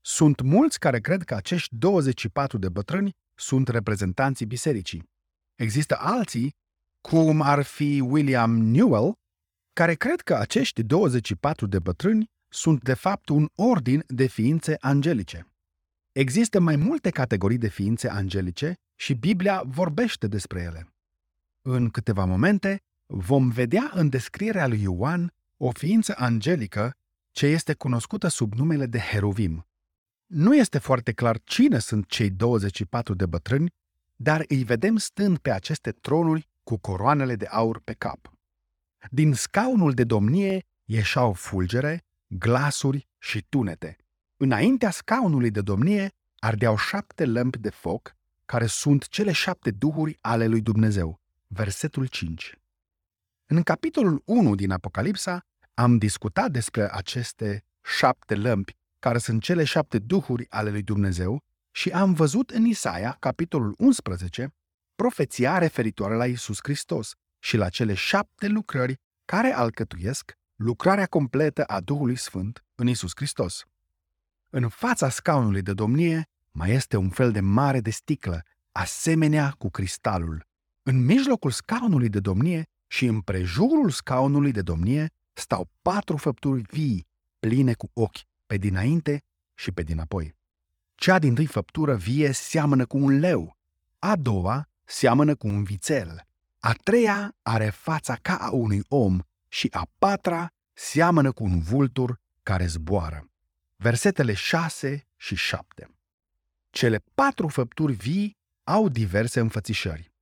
Sunt 0.07 0.41
mulți 0.41 0.79
care 0.79 1.01
cred 1.01 1.23
că 1.23 1.35
acești 1.35 1.75
24 1.77 2.59
de 2.59 2.69
bătrâni 2.69 3.11
sunt 3.35 3.69
reprezentanții 3.69 4.47
bisericii. 4.47 5.03
Există 5.55 5.97
alții, 5.99 6.55
cum 7.01 7.41
ar 7.41 7.63
fi 7.63 8.01
William 8.01 8.57
Newell, 8.57 9.13
care 9.73 9.95
cred 9.95 10.21
că 10.21 10.35
acești 10.35 10.83
24 10.83 11.67
de 11.67 11.79
bătrâni 11.79 12.31
sunt 12.49 12.83
de 12.83 12.95
fapt 12.95 13.29
un 13.29 13.49
ordin 13.55 14.05
de 14.07 14.27
ființe 14.27 14.77
angelice. 14.81 15.47
Există 16.13 16.61
mai 16.61 16.77
multe 16.77 17.11
categorii 17.11 17.59
de 17.59 17.69
ființe 17.69 18.09
angelice 18.09 18.75
și 18.95 19.15
Biblia 19.15 19.63
vorbește 19.67 20.27
despre 20.27 20.61
ele. 20.61 20.95
În 21.63 21.91
câteva 21.91 22.25
momente 22.25 22.83
vom 23.07 23.49
vedea 23.49 23.91
în 23.95 24.09
descrierea 24.09 24.67
lui 24.67 24.83
Ioan 24.83 25.33
o 25.57 25.71
ființă 25.71 26.15
angelică 26.17 26.93
ce 27.31 27.47
este 27.47 27.75
cunoscută 27.75 28.29
sub 28.29 28.53
numele 28.53 28.87
de 28.87 28.99
Heruvim. 28.99 29.67
Nu 30.27 30.57
este 30.57 30.79
foarte 30.79 31.13
clar 31.13 31.41
cine 31.45 31.79
sunt 31.79 32.09
cei 32.09 32.31
24 32.31 33.15
de 33.15 33.27
bătrâni, 33.27 33.73
dar 34.17 34.45
îi 34.49 34.65
vedem 34.65 34.97
stând 34.97 35.39
pe 35.39 35.51
aceste 35.51 35.91
tronuri 35.91 36.49
cu 36.63 36.77
coroanele 36.77 37.37
de 37.37 37.47
aur 37.47 37.81
pe 37.81 37.93
cap. 37.93 38.33
Din 39.11 39.35
scaunul 39.35 39.93
de 39.93 40.05
domnie 40.05 40.65
ieșau 40.85 41.33
fulgere, 41.33 42.05
glasuri 42.27 43.09
și 43.19 43.47
tunete. 43.49 43.97
Înaintea 44.37 44.91
scaunului 44.91 45.51
de 45.51 45.61
domnie 45.61 46.13
ardeau 46.39 46.77
șapte 46.77 47.25
lămpi 47.27 47.59
de 47.59 47.71
foc, 47.71 48.15
care 48.45 48.67
sunt 48.67 49.09
cele 49.09 49.33
șapte 49.33 49.71
duhuri 49.71 50.19
ale 50.21 50.47
lui 50.47 50.61
Dumnezeu. 50.61 51.21
Versetul 51.47 52.07
5. 52.07 52.59
În 53.47 53.63
capitolul 53.63 54.23
1 54.25 54.55
din 54.55 54.71
Apocalipsa 54.71 55.47
am 55.75 55.99
discutat 55.99 56.51
despre 56.51 56.89
aceste 56.93 57.65
șapte 57.83 58.35
lămpi, 58.35 58.77
care 59.05 59.19
sunt 59.19 59.43
cele 59.43 59.65
șapte 59.65 59.99
duhuri 59.99 60.47
ale 60.51 60.71
lui 60.71 60.83
Dumnezeu, 60.83 61.43
și 61.71 61.91
am 61.91 62.13
văzut 62.13 62.51
în 62.51 62.65
Isaia, 62.65 63.17
capitolul 63.19 63.75
11, 63.79 64.55
profeția 64.95 65.59
referitoare 65.59 66.15
la 66.15 66.27
Isus 66.27 66.59
Hristos 66.63 67.13
și 67.39 67.57
la 67.57 67.69
cele 67.69 67.95
șapte 67.95 68.47
lucrări 68.47 69.01
care 69.25 69.53
alcătuiesc 69.53 70.33
lucrarea 70.57 71.07
completă 71.07 71.65
a 71.65 71.81
Duhului 71.81 72.17
Sfânt 72.17 72.65
în 72.75 72.87
Isus 72.87 73.13
Hristos. 73.15 73.65
În 74.51 74.69
fața 74.69 75.09
scaunului 75.09 75.63
de 75.63 75.73
domnie 75.73 76.29
mai 76.51 76.71
este 76.71 76.97
un 76.97 77.09
fel 77.09 77.33
de 77.33 77.41
mare 77.41 77.81
de 77.81 77.91
sticlă, 77.91 78.43
asemenea 78.73 79.55
cu 79.59 79.71
cristalul. 79.71 80.47
În 80.83 81.05
mijlocul 81.05 81.51
scaunului 81.51 82.09
de 82.09 82.21
domnie 82.21 82.63
și 82.87 83.07
în 83.07 83.21
prejurul 83.21 83.91
scaunului 83.91 84.53
de 84.53 84.63
domnie 84.63 85.13
stau 85.33 85.71
patru 85.83 86.17
făpturi 86.17 86.63
vii, 86.63 87.07
pline 87.39 87.75
cu 87.75 87.91
ochi, 87.93 88.19
pe 88.55 88.61
dinainte 88.61 89.23
și 89.55 89.73
pe 89.73 89.83
dinapoi. 89.83 90.35
Cea 90.95 91.19
din 91.19 91.35
tâi 91.35 91.47
făptură 91.47 91.95
vie 91.95 92.33
seamănă 92.33 92.87
cu 92.87 92.97
un 92.97 93.19
leu, 93.19 93.57
a 93.99 94.17
doua 94.17 94.69
seamănă 94.85 95.35
cu 95.35 95.47
un 95.47 95.63
vițel, 95.63 96.21
a 96.59 96.73
treia 96.73 97.37
are 97.43 97.71
fața 97.71 98.17
ca 98.23 98.37
a 98.37 98.51
unui 98.51 98.83
om 98.89 99.19
și 99.49 99.69
a 99.71 99.87
patra 99.99 100.49
seamănă 100.73 101.33
cu 101.33 101.45
un 101.45 101.61
vultur 101.61 102.21
care 102.43 102.67
zboară. 102.67 103.29
Versetele 103.77 104.35
6 104.35 105.07
și 105.17 105.35
7 105.35 105.89
Cele 106.71 107.03
patru 107.15 107.49
făpturi 107.49 107.93
vii 107.93 108.37
au 108.65 108.89
diverse 108.89 109.41
înfățișări. 109.41 110.13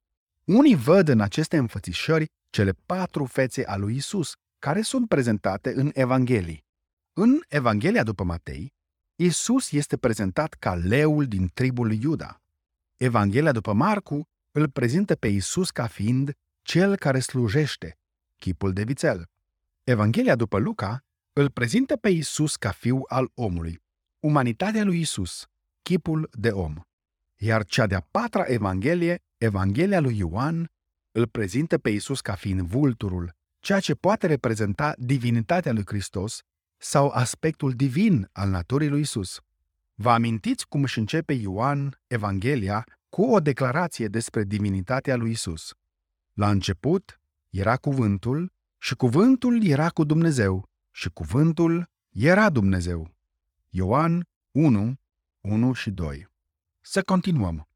Unii 0.44 0.74
văd 0.74 1.08
în 1.08 1.20
aceste 1.20 1.56
înfățișări 1.56 2.30
cele 2.50 2.72
patru 2.86 3.24
fețe 3.24 3.64
a 3.66 3.76
lui 3.76 3.96
Isus, 3.96 4.32
care 4.58 4.82
sunt 4.82 5.08
prezentate 5.08 5.72
în 5.74 5.90
Evanghelii. 5.94 6.70
În 7.14 7.40
Evanghelia 7.48 8.02
după 8.02 8.24
Matei, 8.24 8.72
Isus 9.16 9.72
este 9.72 9.96
prezentat 9.96 10.54
ca 10.54 10.74
leul 10.74 11.26
din 11.26 11.50
tribul 11.54 11.86
lui 11.86 11.98
Iuda. 12.02 12.40
Evanghelia 12.96 13.52
după 13.52 13.72
Marcu 13.72 14.28
îl 14.50 14.68
prezintă 14.68 15.14
pe 15.14 15.28
Isus 15.28 15.70
ca 15.70 15.86
fiind 15.86 16.32
cel 16.62 16.96
care 16.96 17.20
slujește, 17.20 17.98
chipul 18.38 18.72
de 18.72 18.82
vițel. 18.82 19.26
Evanghelia 19.84 20.36
după 20.36 20.58
Luca 20.58 21.04
îl 21.32 21.50
prezintă 21.50 21.96
pe 21.96 22.08
Isus 22.08 22.56
ca 22.56 22.70
fiu 22.70 23.02
al 23.08 23.30
omului, 23.34 23.82
umanitatea 24.20 24.84
lui 24.84 25.00
Isus, 25.00 25.46
chipul 25.82 26.28
de 26.32 26.50
om. 26.50 26.74
Iar 27.36 27.64
cea 27.64 27.86
de-a 27.86 28.06
patra 28.10 28.44
Evanghelie, 28.44 29.22
Evanghelia 29.36 30.00
lui 30.00 30.16
Ioan, 30.18 30.70
îl 31.10 31.26
prezintă 31.26 31.78
pe 31.78 31.90
Isus 31.90 32.20
ca 32.20 32.34
fiind 32.34 32.60
vulturul, 32.60 33.34
ceea 33.58 33.80
ce 33.80 33.94
poate 33.94 34.26
reprezenta 34.26 34.94
divinitatea 34.96 35.72
lui 35.72 35.86
Hristos 35.86 36.42
sau 36.82 37.08
aspectul 37.08 37.72
divin 37.72 38.28
al 38.32 38.48
naturii 38.48 38.88
lui 38.88 39.00
Isus. 39.00 39.40
Vă 39.94 40.10
amintiți 40.10 40.68
cum 40.68 40.82
își 40.82 40.98
începe 40.98 41.32
Ioan 41.32 42.00
Evanghelia 42.06 42.86
cu 43.08 43.22
o 43.24 43.40
declarație 43.40 44.06
despre 44.06 44.44
divinitatea 44.44 45.16
lui 45.16 45.30
Isus. 45.30 45.74
La 46.32 46.50
început 46.50 47.20
era 47.50 47.76
cuvântul 47.76 48.52
și 48.78 48.94
cuvântul 48.94 49.64
era 49.66 49.88
cu 49.88 50.04
Dumnezeu 50.04 50.68
și 50.90 51.08
cuvântul 51.08 51.90
era 52.08 52.50
Dumnezeu. 52.50 53.14
Ioan 53.68 54.28
1, 54.50 54.94
1 55.40 55.72
și 55.72 55.90
2. 55.90 56.28
Să 56.80 57.02
continuăm. 57.02 57.68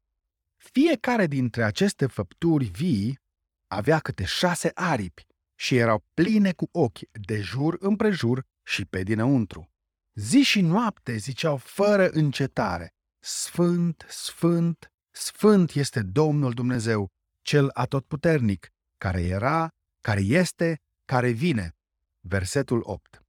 Fiecare 0.55 1.27
dintre 1.27 1.63
aceste 1.63 2.05
făpturi 2.05 2.65
vii 2.65 3.19
avea 3.67 3.99
câte 3.99 4.25
șase 4.25 4.71
aripi 4.73 5.27
și 5.55 5.75
erau 5.75 6.03
pline 6.13 6.51
cu 6.53 6.69
ochi 6.71 7.11
de 7.11 7.39
jur 7.41 7.77
împrejur 7.79 8.45
și 8.67 8.85
pe 8.85 9.03
dinăuntru. 9.03 9.71
Zi 10.13 10.41
și 10.41 10.61
noapte 10.61 11.15
ziceau 11.15 11.57
fără 11.57 12.09
încetare, 12.09 12.93
Sfânt, 13.19 14.05
Sfânt, 14.09 14.91
Sfânt 15.11 15.71
este 15.71 16.01
Domnul 16.01 16.51
Dumnezeu, 16.51 17.07
Cel 17.41 17.69
Atotputernic, 17.73 18.67
care 18.97 19.21
era, 19.21 19.69
care 20.01 20.19
este, 20.19 20.81
care 21.05 21.29
vine. 21.29 21.75
Versetul 22.19 22.81
8. 22.83 23.21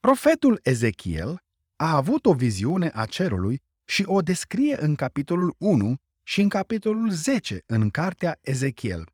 Profetul 0.00 0.60
Ezechiel 0.62 1.40
a 1.76 1.96
avut 1.96 2.26
o 2.26 2.34
viziune 2.34 2.90
a 2.94 3.06
cerului 3.06 3.62
și 3.84 4.02
o 4.06 4.20
descrie 4.20 4.76
în 4.80 4.94
capitolul 4.94 5.54
1 5.58 5.96
și 6.22 6.40
în 6.40 6.48
capitolul 6.48 7.10
10 7.10 7.62
în 7.66 7.90
cartea 7.90 8.38
Ezechiel. 8.40 9.08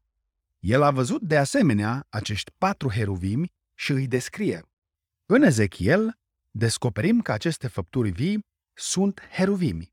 El 0.59 0.83
a 0.83 0.91
văzut 0.91 1.23
de 1.23 1.37
asemenea 1.37 2.07
acești 2.09 2.51
patru 2.59 2.91
heruvimi 2.91 3.53
și 3.75 3.93
îi 3.93 4.07
descrie. 4.07 4.63
În 5.31 5.43
Ezechiel 5.43 6.19
descoperim 6.51 7.21
că 7.21 7.33
aceste 7.33 7.67
făpturi 7.69 8.11
vii 8.11 8.47
sunt 8.75 9.21
heruvimi. 9.31 9.93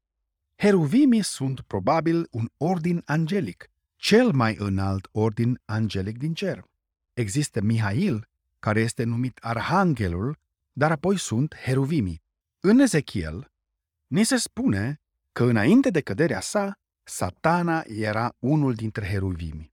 Heruvimii 0.56 1.22
sunt 1.22 1.62
probabil 1.62 2.28
un 2.32 2.50
ordin 2.58 3.02
angelic, 3.06 3.70
cel 3.96 4.32
mai 4.32 4.56
înalt 4.60 5.08
ordin 5.12 5.62
angelic 5.66 6.18
din 6.18 6.34
cer. 6.34 6.66
Există 7.14 7.62
Mihail, 7.62 8.28
care 8.60 8.80
este 8.80 9.04
numit 9.04 9.38
Arhanghelul, 9.42 10.38
dar 10.74 10.92
apoi 10.92 11.18
sunt 11.18 11.56
heruvimii. 11.56 12.22
În 12.60 12.80
Ezechiel, 12.80 13.52
ni 14.08 14.24
se 14.24 14.38
spune 14.38 15.00
că 15.32 15.44
înainte 15.44 15.90
de 15.90 16.02
căderea 16.02 16.40
sa, 16.40 16.80
satana 17.04 17.84
era 17.86 18.36
unul 18.40 18.74
dintre 18.74 19.06
heruvimi. 19.06 19.72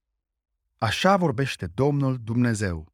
Așa 0.77 1.17
vorbește 1.17 1.65
Domnul 1.65 2.19
Dumnezeu. 2.23 2.92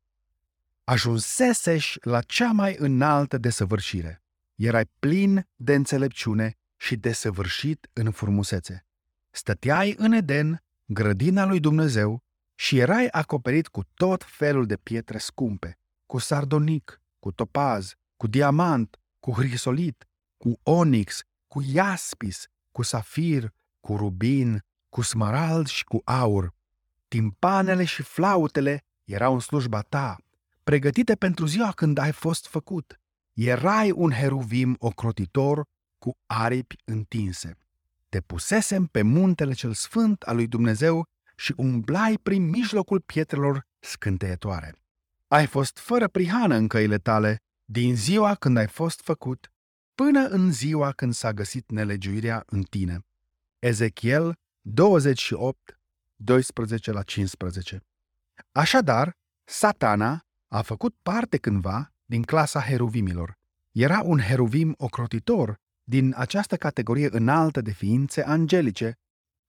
Ajunseseși 0.89 1.99
la 2.01 2.21
cea 2.21 2.51
mai 2.51 2.75
înaltă 2.79 3.37
desăvârșire. 3.37 4.23
Erai 4.55 4.85
plin 4.99 5.47
de 5.55 5.73
înțelepciune 5.73 6.57
și 6.75 6.95
desăvârșit 6.95 7.89
în 7.93 8.11
frumusețe. 8.11 8.85
Stăteai 9.29 9.95
în 9.97 10.11
Eden, 10.11 10.63
grădina 10.85 11.45
lui 11.45 11.59
Dumnezeu, 11.59 12.19
și 12.55 12.77
erai 12.77 13.07
acoperit 13.07 13.67
cu 13.67 13.83
tot 13.93 14.23
felul 14.23 14.65
de 14.65 14.77
pietre 14.77 15.17
scumpe, 15.17 15.77
cu 16.05 16.17
sardonic, 16.17 17.01
cu 17.19 17.31
topaz, 17.31 17.93
cu 18.17 18.27
diamant, 18.27 18.99
cu 19.19 19.31
hrisolit, 19.31 20.07
cu 20.37 20.59
onix, 20.63 21.21
cu 21.47 21.61
iaspis, 21.61 22.47
cu 22.71 22.81
safir, 22.81 23.53
cu 23.79 23.95
rubin, 23.95 24.63
cu 24.89 25.01
smarald 25.01 25.67
și 25.67 25.83
cu 25.83 26.01
aur. 26.03 26.53
Timpanele 27.07 27.85
și 27.85 28.01
flautele 28.01 28.83
erau 29.03 29.33
în 29.33 29.39
slujba 29.39 29.81
ta, 29.81 30.17
pregătite 30.69 31.15
pentru 31.15 31.45
ziua 31.45 31.71
când 31.71 31.97
ai 31.97 32.11
fost 32.11 32.47
făcut. 32.47 32.99
Erai 33.33 33.91
un 33.91 34.11
heruvim 34.11 34.75
ocrotitor 34.79 35.65
cu 35.97 36.17
aripi 36.25 36.75
întinse. 36.85 37.57
te 38.09 38.21
pusesem 38.21 38.85
pe 38.85 39.01
muntele 39.01 39.53
cel 39.53 39.73
sfânt 39.73 40.21
al 40.21 40.35
lui 40.35 40.47
Dumnezeu 40.47 41.05
și 41.35 41.53
umblai 41.57 42.19
prin 42.23 42.49
mijlocul 42.49 43.01
pietrelor 43.01 43.61
scânteietoare. 43.79 44.75
Ai 45.27 45.47
fost 45.47 45.77
fără 45.77 46.07
prihană 46.07 46.55
în 46.55 46.67
căile 46.67 46.97
tale 46.97 47.37
din 47.65 47.95
ziua 47.95 48.35
când 48.35 48.57
ai 48.57 48.67
fost 48.67 49.01
făcut 49.01 49.51
până 49.95 50.27
în 50.27 50.51
ziua 50.51 50.91
când 50.91 51.13
s-a 51.13 51.33
găsit 51.33 51.71
nelegiuirea 51.71 52.43
în 52.45 52.63
tine. 52.63 53.05
Ezechiel 53.59 54.33
28, 54.61 55.79
12 56.15 56.91
la 56.91 57.03
15 57.03 57.79
Așadar, 58.51 59.17
satana 59.43 60.23
a 60.49 60.61
făcut 60.61 60.95
parte 61.01 61.37
cândva 61.37 61.93
din 62.05 62.21
clasa 62.21 62.61
heruvimilor. 62.61 63.37
Era 63.71 64.01
un 64.03 64.19
heruvim 64.19 64.73
ocrotitor 64.77 65.59
din 65.83 66.13
această 66.17 66.55
categorie 66.55 67.07
înaltă 67.11 67.61
de 67.61 67.71
ființe 67.71 68.23
angelice, 68.23 68.97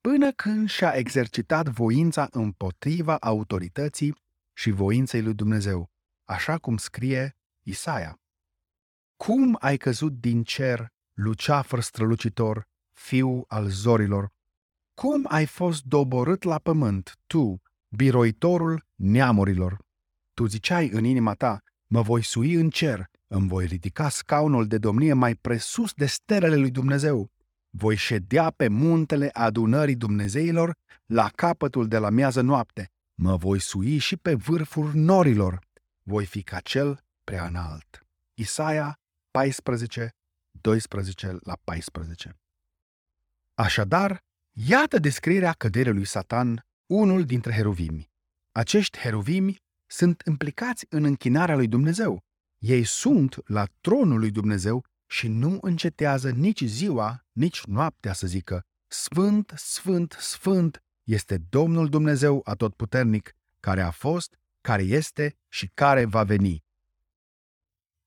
până 0.00 0.32
când 0.32 0.68
și-a 0.68 0.92
exercitat 0.92 1.68
voința 1.68 2.28
împotriva 2.30 3.16
autorității 3.16 4.16
și 4.52 4.70
voinței 4.70 5.22
lui 5.22 5.34
Dumnezeu, 5.34 5.90
așa 6.24 6.58
cum 6.58 6.76
scrie 6.76 7.36
Isaia. 7.62 8.20
Cum 9.16 9.56
ai 9.60 9.76
căzut 9.76 10.20
din 10.20 10.42
cer, 10.42 10.92
luceafăr 11.14 11.80
strălucitor, 11.80 12.68
fiu 12.92 13.44
al 13.48 13.68
zorilor? 13.68 14.30
Cum 14.94 15.26
ai 15.28 15.46
fost 15.46 15.84
doborât 15.84 16.42
la 16.42 16.58
pământ, 16.58 17.18
tu, 17.26 17.62
biroitorul 17.88 18.86
neamurilor? 18.94 19.88
Tu 20.40 20.46
ziceai 20.46 20.88
în 20.88 21.04
inima 21.04 21.34
ta, 21.34 21.62
mă 21.86 22.02
voi 22.02 22.22
sui 22.22 22.54
în 22.54 22.70
cer, 22.70 23.10
îmi 23.26 23.48
voi 23.48 23.66
ridica 23.66 24.08
scaunul 24.08 24.66
de 24.66 24.78
domnie 24.78 25.12
mai 25.12 25.34
presus 25.34 25.92
de 25.92 26.06
stelele 26.06 26.56
lui 26.56 26.70
Dumnezeu. 26.70 27.30
Voi 27.70 27.96
ședea 27.96 28.50
pe 28.50 28.68
muntele 28.68 29.30
adunării 29.32 29.94
Dumnezeilor 29.94 30.74
la 31.06 31.28
capătul 31.34 31.88
de 31.88 31.98
la 31.98 32.10
miază 32.10 32.40
noapte. 32.40 32.90
Mă 33.14 33.36
voi 33.36 33.58
sui 33.58 33.98
și 33.98 34.16
pe 34.16 34.34
vârful 34.34 34.90
norilor. 34.94 35.58
Voi 36.02 36.24
fi 36.24 36.42
ca 36.42 36.60
cel 36.60 37.04
prea 37.24 37.46
înalt. 37.46 38.06
Isaia 38.34 38.98
14, 39.30 40.14
12 40.60 41.36
la 41.40 41.58
14 41.64 42.36
Așadar, 43.54 44.22
iată 44.52 44.98
descrierea 44.98 45.52
căderii 45.52 45.92
lui 45.92 46.06
Satan, 46.06 46.66
unul 46.86 47.24
dintre 47.24 47.52
heruvimi. 47.52 48.10
Acești 48.52 48.98
heruvimi 48.98 49.56
sunt 49.90 50.22
implicați 50.26 50.86
în 50.88 51.04
închinarea 51.04 51.56
lui 51.56 51.68
Dumnezeu. 51.68 52.22
Ei 52.58 52.84
sunt 52.84 53.36
la 53.44 53.64
tronul 53.80 54.18
lui 54.18 54.30
Dumnezeu 54.30 54.84
și 55.06 55.28
nu 55.28 55.58
încetează 55.60 56.30
nici 56.30 56.64
ziua, 56.64 57.24
nici 57.32 57.64
noaptea 57.64 58.12
să 58.12 58.26
zică, 58.26 58.64
Sfânt, 58.86 59.52
Sfânt, 59.56 60.16
Sfânt 60.18 60.82
este 61.04 61.38
Domnul 61.48 61.88
Dumnezeu 61.88 62.40
atotputernic, 62.44 63.36
care 63.60 63.80
a 63.80 63.90
fost, 63.90 64.38
care 64.60 64.82
este 64.82 65.36
și 65.48 65.70
care 65.74 66.04
va 66.04 66.22
veni. 66.22 66.64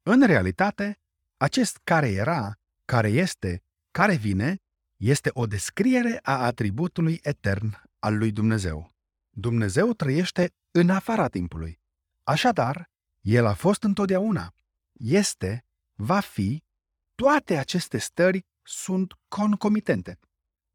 În 0.04 0.26
realitate, 0.26 1.00
acest 1.38 1.80
care 1.84 2.10
era, 2.10 2.60
care 2.86 3.10
este, 3.10 3.64
care 3.92 4.16
vine, 4.16 4.58
este 4.98 5.30
o 5.34 5.46
descriere 5.46 6.20
a 6.22 6.46
atributului 6.46 7.20
etern 7.24 7.82
al 8.00 8.18
lui 8.18 8.32
Dumnezeu. 8.32 8.92
Dumnezeu 9.30 9.94
trăiește 9.94 10.54
în 10.76 10.90
afara 10.90 11.28
timpului. 11.28 11.82
Așadar, 12.24 12.90
El 13.22 13.46
a 13.46 13.54
fost 13.54 13.84
întotdeauna, 13.84 14.54
este, 14.94 15.66
va 15.94 16.20
fi, 16.20 16.64
toate 17.16 17.58
aceste 17.58 17.98
stări 17.98 18.46
sunt 18.62 19.14
concomitente. 19.28 20.20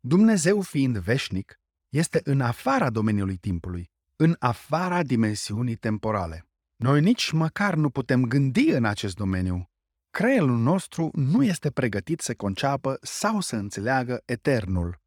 Dumnezeu 0.01 0.61
fiind 0.61 0.99
veșnic, 0.99 1.61
este 1.89 2.21
în 2.25 2.41
afara 2.41 2.91
domeniului 2.91 3.37
timpului, 3.37 3.91
în 4.17 4.37
afara 4.39 5.03
dimensiunii 5.03 5.77
temporale. 5.77 6.47
Noi 6.77 7.01
nici 7.01 7.31
măcar 7.31 7.75
nu 7.75 7.91
putem 7.91 8.23
gândi 8.25 8.71
în 8.71 8.85
acest 8.85 9.15
domeniu. 9.15 9.71
Creierul 10.11 10.59
nostru 10.59 11.11
nu 11.13 11.45
este 11.45 11.71
pregătit 11.71 12.21
să 12.21 12.35
conceapă 12.35 12.99
sau 13.03 13.41
să 13.41 13.57
înțeleagă 13.57 14.23
eternul. 14.25 15.01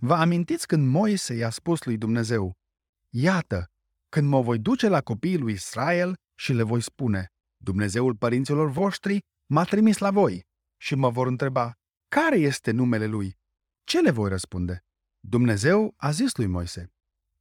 Vă 0.00 0.14
amintiți 0.14 0.66
când 0.66 0.88
Moise 0.88 1.34
i-a 1.34 1.50
spus 1.50 1.84
lui 1.84 1.96
Dumnezeu, 1.96 2.56
Iată, 3.10 3.73
când 4.14 4.28
mă 4.28 4.40
voi 4.40 4.58
duce 4.58 4.88
la 4.88 5.00
copiii 5.00 5.38
lui 5.38 5.52
Israel 5.52 6.14
și 6.34 6.52
le 6.52 6.62
voi 6.62 6.80
spune, 6.80 7.32
Dumnezeul 7.56 8.14
părinților 8.16 8.70
voștri 8.70 9.18
m-a 9.46 9.64
trimis 9.64 9.98
la 9.98 10.10
voi 10.10 10.46
și 10.76 10.94
mă 10.94 11.10
vor 11.10 11.26
întreba, 11.26 11.72
care 12.08 12.36
este 12.36 12.70
numele 12.70 13.06
lui? 13.06 13.38
Ce 13.84 14.00
le 14.00 14.10
voi 14.10 14.28
răspunde? 14.28 14.84
Dumnezeu 15.20 15.94
a 15.96 16.10
zis 16.10 16.36
lui 16.36 16.46
Moise, 16.46 16.92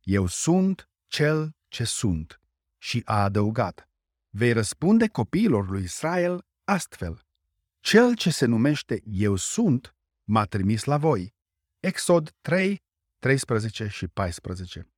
Eu 0.02 0.26
sunt 0.28 0.90
cel 1.08 1.56
ce 1.68 1.84
sunt. 1.84 2.42
Și 2.78 3.02
a 3.06 3.24
adăugat, 3.24 3.90
vei 4.30 4.54
răspunde 4.54 5.08
copiilor 5.08 5.70
lui 5.70 5.84
Israel 5.84 6.46
astfel, 6.64 7.22
Cel 7.80 8.16
ce 8.16 8.30
se 8.30 8.46
numește 8.46 9.02
Eu 9.06 9.36
sunt 9.36 9.96
m-a 10.24 10.46
trimis 10.46 10.84
la 10.84 10.98
voi. 10.98 11.34
Exod 11.80 12.36
3, 12.42 12.82
13 13.20 13.88
și 13.88 14.08
14 14.08 14.93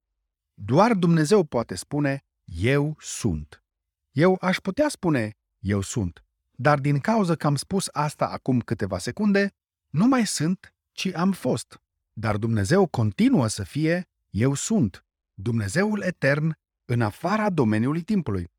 doar 0.55 0.93
Dumnezeu 0.93 1.43
poate 1.43 1.75
spune, 1.75 2.23
eu 2.43 2.95
sunt. 2.99 3.63
Eu 4.11 4.37
aș 4.41 4.57
putea 4.57 4.89
spune, 4.89 5.37
eu 5.59 5.81
sunt, 5.81 6.23
dar 6.51 6.79
din 6.79 6.99
cauza 6.99 7.35
că 7.35 7.47
am 7.47 7.55
spus 7.55 7.89
asta 7.91 8.27
acum 8.27 8.59
câteva 8.59 8.97
secunde, 8.97 9.53
nu 9.89 10.07
mai 10.07 10.25
sunt, 10.25 10.73
ci 10.91 11.05
am 11.13 11.31
fost. 11.31 11.81
Dar 12.13 12.37
Dumnezeu 12.37 12.87
continuă 12.87 13.47
să 13.47 13.63
fie, 13.63 14.07
eu 14.29 14.53
sunt, 14.53 15.05
Dumnezeul 15.33 16.01
etern, 16.01 16.57
în 16.85 17.01
afara 17.01 17.49
domeniului 17.49 18.01
timpului. 18.01 18.51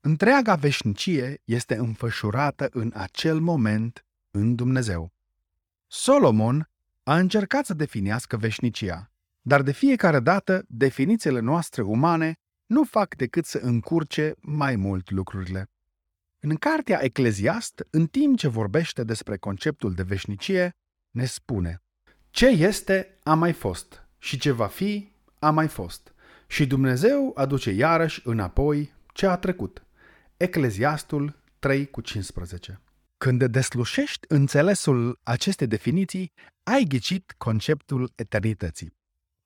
Întreaga 0.00 0.54
veșnicie 0.54 1.42
este 1.44 1.76
înfășurată 1.76 2.68
în 2.72 2.92
acel 2.94 3.40
moment 3.40 4.04
în 4.30 4.54
Dumnezeu. 4.54 5.12
Solomon 5.86 6.70
a 7.02 7.16
încercat 7.16 7.66
să 7.66 7.74
definească 7.74 8.36
veșnicia, 8.36 9.09
dar 9.50 9.62
de 9.62 9.72
fiecare 9.72 10.20
dată, 10.20 10.64
definițiile 10.68 11.40
noastre 11.40 11.82
umane 11.82 12.34
nu 12.66 12.84
fac 12.84 13.14
decât 13.14 13.44
să 13.44 13.58
încurce 13.62 14.34
mai 14.40 14.76
mult 14.76 15.10
lucrurile. 15.10 15.70
În 16.40 16.54
cartea 16.54 17.04
Ecleziast, 17.04 17.86
în 17.90 18.06
timp 18.06 18.38
ce 18.38 18.48
vorbește 18.48 19.04
despre 19.04 19.36
conceptul 19.36 19.94
de 19.94 20.02
veșnicie, 20.02 20.70
ne 21.10 21.24
spune 21.24 21.82
Ce 22.30 22.46
este, 22.46 23.18
a 23.22 23.34
mai 23.34 23.52
fost, 23.52 24.08
și 24.18 24.38
ce 24.38 24.50
va 24.50 24.66
fi, 24.66 25.12
a 25.38 25.50
mai 25.50 25.68
fost, 25.68 26.14
și 26.46 26.66
Dumnezeu 26.66 27.32
aduce 27.34 27.70
iarăși 27.70 28.20
înapoi 28.24 28.92
ce 29.12 29.26
a 29.26 29.36
trecut. 29.36 29.86
Ecleziastul 30.36 31.42
3 31.58 31.86
cu 31.86 32.00
15 32.00 32.80
Când 33.18 33.44
deslușești 33.44 34.26
înțelesul 34.28 35.20
acestei 35.22 35.66
definiții, 35.66 36.32
ai 36.62 36.84
ghicit 36.88 37.34
conceptul 37.38 38.12
eternității. 38.14 38.98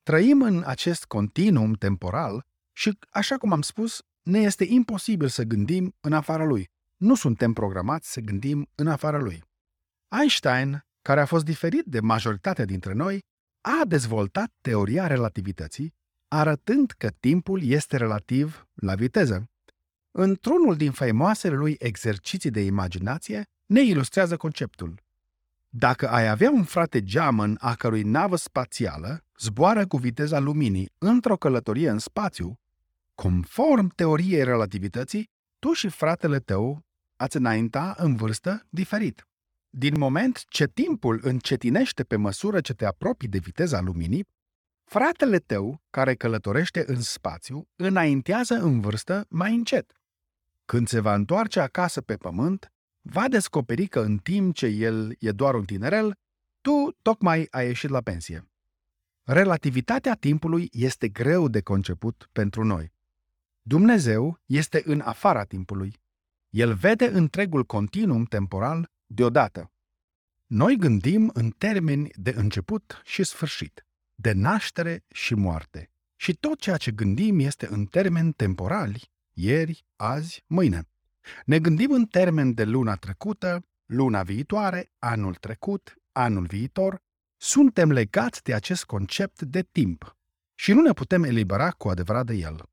Trăim 0.05 0.41
în 0.41 0.63
acest 0.65 1.05
continuum 1.05 1.73
temporal 1.73 2.45
și, 2.71 2.97
așa 3.09 3.37
cum 3.37 3.51
am 3.51 3.61
spus, 3.61 4.01
ne 4.21 4.39
este 4.39 4.63
imposibil 4.63 5.27
să 5.27 5.43
gândim 5.43 5.95
în 6.01 6.13
afara 6.13 6.43
lui. 6.43 6.69
Nu 6.95 7.15
suntem 7.15 7.53
programați 7.53 8.11
să 8.11 8.19
gândim 8.19 8.69
în 8.75 8.87
afara 8.87 9.17
lui. 9.17 9.43
Einstein, 10.19 10.85
care 11.01 11.21
a 11.21 11.25
fost 11.25 11.45
diferit 11.45 11.85
de 11.85 11.99
majoritatea 11.99 12.65
dintre 12.65 12.93
noi, 12.93 13.19
a 13.61 13.85
dezvoltat 13.85 14.53
teoria 14.61 15.07
relativității, 15.07 15.93
arătând 16.27 16.91
că 16.91 17.09
timpul 17.09 17.63
este 17.63 17.97
relativ 17.97 18.67
la 18.73 18.95
viteză. 18.95 19.49
Într-unul 20.11 20.75
din 20.75 20.91
faimoasele 20.91 21.55
lui 21.55 21.75
exerciții 21.79 22.49
de 22.49 22.61
imaginație, 22.61 23.43
ne 23.65 23.81
ilustrează 23.81 24.37
conceptul. 24.37 25.04
Dacă 25.77 26.09
ai 26.09 26.27
avea 26.27 26.51
un 26.51 26.63
frate 26.63 27.03
geamăn 27.03 27.57
a 27.59 27.75
cărui 27.75 28.03
navă 28.03 28.35
spațială 28.35 29.23
zboară 29.39 29.87
cu 29.87 29.97
viteza 29.97 30.39
luminii 30.39 30.91
într-o 30.97 31.37
călătorie 31.37 31.89
în 31.89 31.99
spațiu, 31.99 32.59
conform 33.15 33.87
teoriei 33.95 34.43
relativității, 34.43 35.29
tu 35.59 35.73
și 35.73 35.87
fratele 35.87 36.39
tău 36.39 36.85
ați 37.15 37.37
înainta 37.37 37.95
în 37.97 38.15
vârstă 38.15 38.65
diferit. 38.69 39.27
Din 39.69 39.97
moment 39.97 40.43
ce 40.47 40.67
timpul 40.67 41.19
încetinește 41.23 42.03
pe 42.03 42.15
măsură 42.15 42.61
ce 42.61 42.73
te 42.73 42.85
apropii 42.85 43.27
de 43.27 43.37
viteza 43.37 43.81
luminii, 43.81 44.27
fratele 44.83 45.37
tău, 45.37 45.81
care 45.89 46.15
călătorește 46.15 46.83
în 46.87 47.01
spațiu, 47.01 47.67
înaintează 47.75 48.53
în 48.53 48.79
vârstă 48.79 49.25
mai 49.29 49.53
încet. 49.53 49.91
Când 50.65 50.87
se 50.87 50.99
va 50.99 51.13
întoarce 51.13 51.59
acasă 51.59 52.01
pe 52.01 52.15
pământ, 52.15 52.69
va 53.07 53.27
descoperi 53.27 53.87
că 53.87 53.99
în 53.99 54.17
timp 54.17 54.55
ce 54.55 54.65
el 54.65 55.15
e 55.19 55.31
doar 55.31 55.55
un 55.55 55.65
tinerel, 55.65 56.17
tu 56.61 56.97
tocmai 57.01 57.47
ai 57.49 57.65
ieșit 57.65 57.89
la 57.89 58.01
pensie. 58.01 58.49
Relativitatea 59.23 60.15
timpului 60.15 60.69
este 60.71 61.07
greu 61.07 61.47
de 61.47 61.61
conceput 61.61 62.29
pentru 62.31 62.63
noi. 62.63 62.93
Dumnezeu 63.61 64.39
este 64.45 64.81
în 64.85 64.99
afara 64.99 65.43
timpului. 65.43 65.99
El 66.49 66.73
vede 66.73 67.05
întregul 67.05 67.63
continuum 67.63 68.23
temporal 68.23 68.91
deodată. 69.05 69.71
Noi 70.45 70.77
gândim 70.77 71.31
în 71.33 71.49
termeni 71.49 72.09
de 72.13 72.33
început 72.35 73.01
și 73.03 73.23
sfârșit, 73.23 73.85
de 74.15 74.31
naștere 74.31 75.03
și 75.07 75.33
moarte. 75.33 75.89
Și 76.15 76.33
tot 76.33 76.59
ceea 76.59 76.77
ce 76.77 76.91
gândim 76.91 77.39
este 77.39 77.67
în 77.67 77.85
termeni 77.85 78.33
temporali, 78.33 79.11
ieri, 79.33 79.85
azi, 79.95 80.43
mâine. 80.47 80.87
Ne 81.45 81.59
gândim 81.59 81.91
în 81.91 82.05
termeni 82.05 82.53
de 82.53 82.63
luna 82.63 82.95
trecută, 82.95 83.65
luna 83.85 84.23
viitoare, 84.23 84.91
anul 84.99 85.35
trecut, 85.35 85.95
anul 86.11 86.45
viitor. 86.45 87.03
Suntem 87.37 87.91
legați 87.91 88.43
de 88.43 88.53
acest 88.53 88.85
concept 88.85 89.41
de 89.41 89.61
timp 89.61 90.17
și 90.55 90.73
nu 90.73 90.81
ne 90.81 90.93
putem 90.93 91.23
elibera 91.23 91.71
cu 91.71 91.87
adevărat 91.89 92.25
de 92.25 92.33
el. 92.33 92.69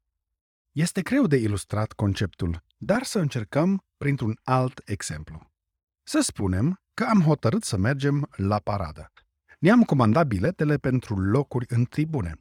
Este 0.73 1.03
greu 1.03 1.27
de 1.27 1.37
ilustrat 1.37 1.93
conceptul, 1.93 2.65
dar 2.77 3.03
să 3.03 3.19
încercăm 3.19 3.85
printr-un 3.97 4.38
alt 4.43 4.81
exemplu. 4.85 5.51
Să 6.03 6.21
spunem 6.21 6.81
că 6.95 7.05
am 7.05 7.21
hotărât 7.21 7.65
să 7.65 7.77
mergem 7.77 8.29
la 8.37 8.59
paradă. 8.59 9.12
Ne-am 9.59 9.83
comandat 9.83 10.27
biletele 10.27 10.77
pentru 10.77 11.21
locuri 11.21 11.67
în 11.69 11.85
tribune. 11.85 12.35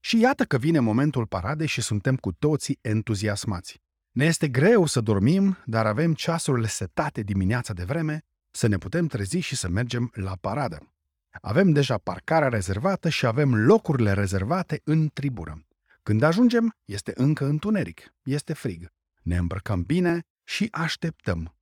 Și 0.00 0.20
iată 0.20 0.44
că 0.44 0.58
vine 0.58 0.78
momentul 0.78 1.26
paradei 1.26 1.66
și 1.66 1.80
suntem 1.80 2.16
cu 2.16 2.32
toții 2.32 2.78
entuziasmați. 2.80 3.82
Ne 4.16 4.24
este 4.24 4.48
greu 4.48 4.86
să 4.86 5.00
dormim, 5.00 5.56
dar 5.64 5.86
avem 5.86 6.14
ceasurile 6.14 6.66
setate 6.66 7.22
dimineața 7.22 7.72
de 7.72 7.84
vreme 7.84 8.24
să 8.50 8.66
ne 8.66 8.78
putem 8.78 9.06
trezi 9.06 9.38
și 9.38 9.56
să 9.56 9.68
mergem 9.68 10.10
la 10.14 10.36
paradă. 10.40 10.92
Avem 11.40 11.72
deja 11.72 11.98
parcarea 11.98 12.48
rezervată 12.48 13.08
și 13.08 13.26
avem 13.26 13.54
locurile 13.54 14.12
rezervate 14.12 14.80
în 14.84 15.08
tribună. 15.12 15.66
Când 16.02 16.22
ajungem, 16.22 16.74
este 16.84 17.12
încă 17.14 17.44
întuneric, 17.44 18.14
este 18.22 18.52
frig. 18.52 18.86
Ne 19.22 19.36
îmbrăcăm 19.36 19.82
bine 19.82 20.20
și 20.44 20.68
așteptăm. 20.70 21.54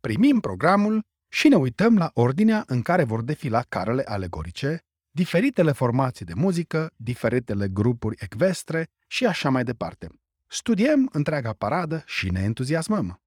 Primim 0.00 0.40
programul 0.40 1.04
și 1.28 1.48
ne 1.48 1.56
uităm 1.56 1.96
la 1.96 2.10
ordinea 2.14 2.64
în 2.66 2.82
care 2.82 3.04
vor 3.04 3.22
defila 3.22 3.62
carele 3.68 4.02
alegorice, 4.06 4.84
diferitele 5.10 5.72
formații 5.72 6.24
de 6.24 6.34
muzică, 6.34 6.90
diferitele 6.96 7.68
grupuri 7.68 8.16
ecvestre 8.18 8.88
și 9.06 9.26
așa 9.26 9.50
mai 9.50 9.64
departe. 9.64 10.21
Studiem 10.54 11.08
întreaga 11.12 11.52
paradă 11.52 12.02
și 12.06 12.30
ne 12.30 12.40
entuziasmăm. 12.40 13.20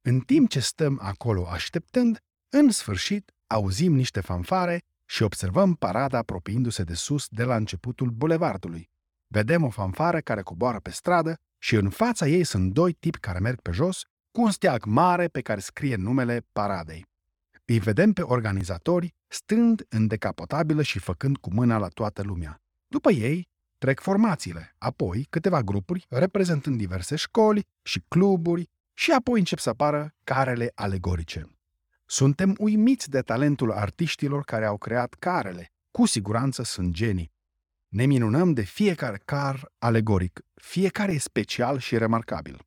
În 0.00 0.20
timp 0.20 0.48
ce 0.48 0.60
stăm 0.60 0.98
acolo 1.02 1.46
așteptând, 1.48 2.18
în 2.48 2.70
sfârșit 2.70 3.32
auzim 3.46 3.94
niște 3.94 4.20
fanfare 4.20 4.82
și 5.04 5.22
observăm 5.22 5.74
parada 5.74 6.18
apropiindu-se 6.18 6.82
de 6.82 6.94
sus 6.94 7.26
de 7.28 7.44
la 7.44 7.56
începutul 7.56 8.10
bulevardului. 8.10 8.90
Vedem 9.26 9.62
o 9.62 9.70
fanfară 9.70 10.20
care 10.20 10.42
coboară 10.42 10.80
pe 10.80 10.90
stradă 10.90 11.38
și 11.58 11.74
în 11.74 11.90
fața 11.90 12.26
ei 12.26 12.44
sunt 12.44 12.72
doi 12.72 12.92
tipi 12.92 13.18
care 13.18 13.38
merg 13.38 13.60
pe 13.60 13.70
jos 13.70 14.02
cu 14.30 14.42
un 14.42 14.50
steag 14.50 14.84
mare 14.84 15.28
pe 15.28 15.40
care 15.40 15.60
scrie 15.60 15.96
numele 15.96 16.46
paradei. 16.52 17.06
Îi 17.64 17.78
vedem 17.78 18.12
pe 18.12 18.22
organizatori 18.22 19.14
stând 19.26 19.86
în 19.88 20.06
decapotabilă 20.06 20.82
și 20.82 20.98
făcând 20.98 21.36
cu 21.36 21.52
mâna 21.52 21.78
la 21.78 21.88
toată 21.88 22.22
lumea. 22.22 22.62
După 22.86 23.10
ei, 23.10 23.50
trec 23.82 24.00
formațiile, 24.00 24.74
apoi 24.78 25.26
câteva 25.30 25.62
grupuri 25.62 26.06
reprezentând 26.08 26.76
diverse 26.76 27.16
școli 27.16 27.66
și 27.82 28.04
cluburi 28.08 28.70
și 28.92 29.10
apoi 29.12 29.38
încep 29.38 29.58
să 29.58 29.68
apară 29.68 30.14
carele 30.24 30.72
alegorice. 30.74 31.50
Suntem 32.06 32.54
uimiți 32.58 33.10
de 33.10 33.20
talentul 33.20 33.72
artiștilor 33.72 34.44
care 34.44 34.64
au 34.64 34.78
creat 34.78 35.14
carele. 35.14 35.72
Cu 35.90 36.06
siguranță 36.06 36.62
sunt 36.62 36.92
genii. 36.92 37.32
Ne 37.88 38.04
minunăm 38.04 38.52
de 38.52 38.62
fiecare 38.62 39.20
car 39.24 39.72
alegoric, 39.78 40.40
fiecare 40.54 41.12
e 41.12 41.18
special 41.18 41.78
și 41.78 41.98
remarcabil. 41.98 42.58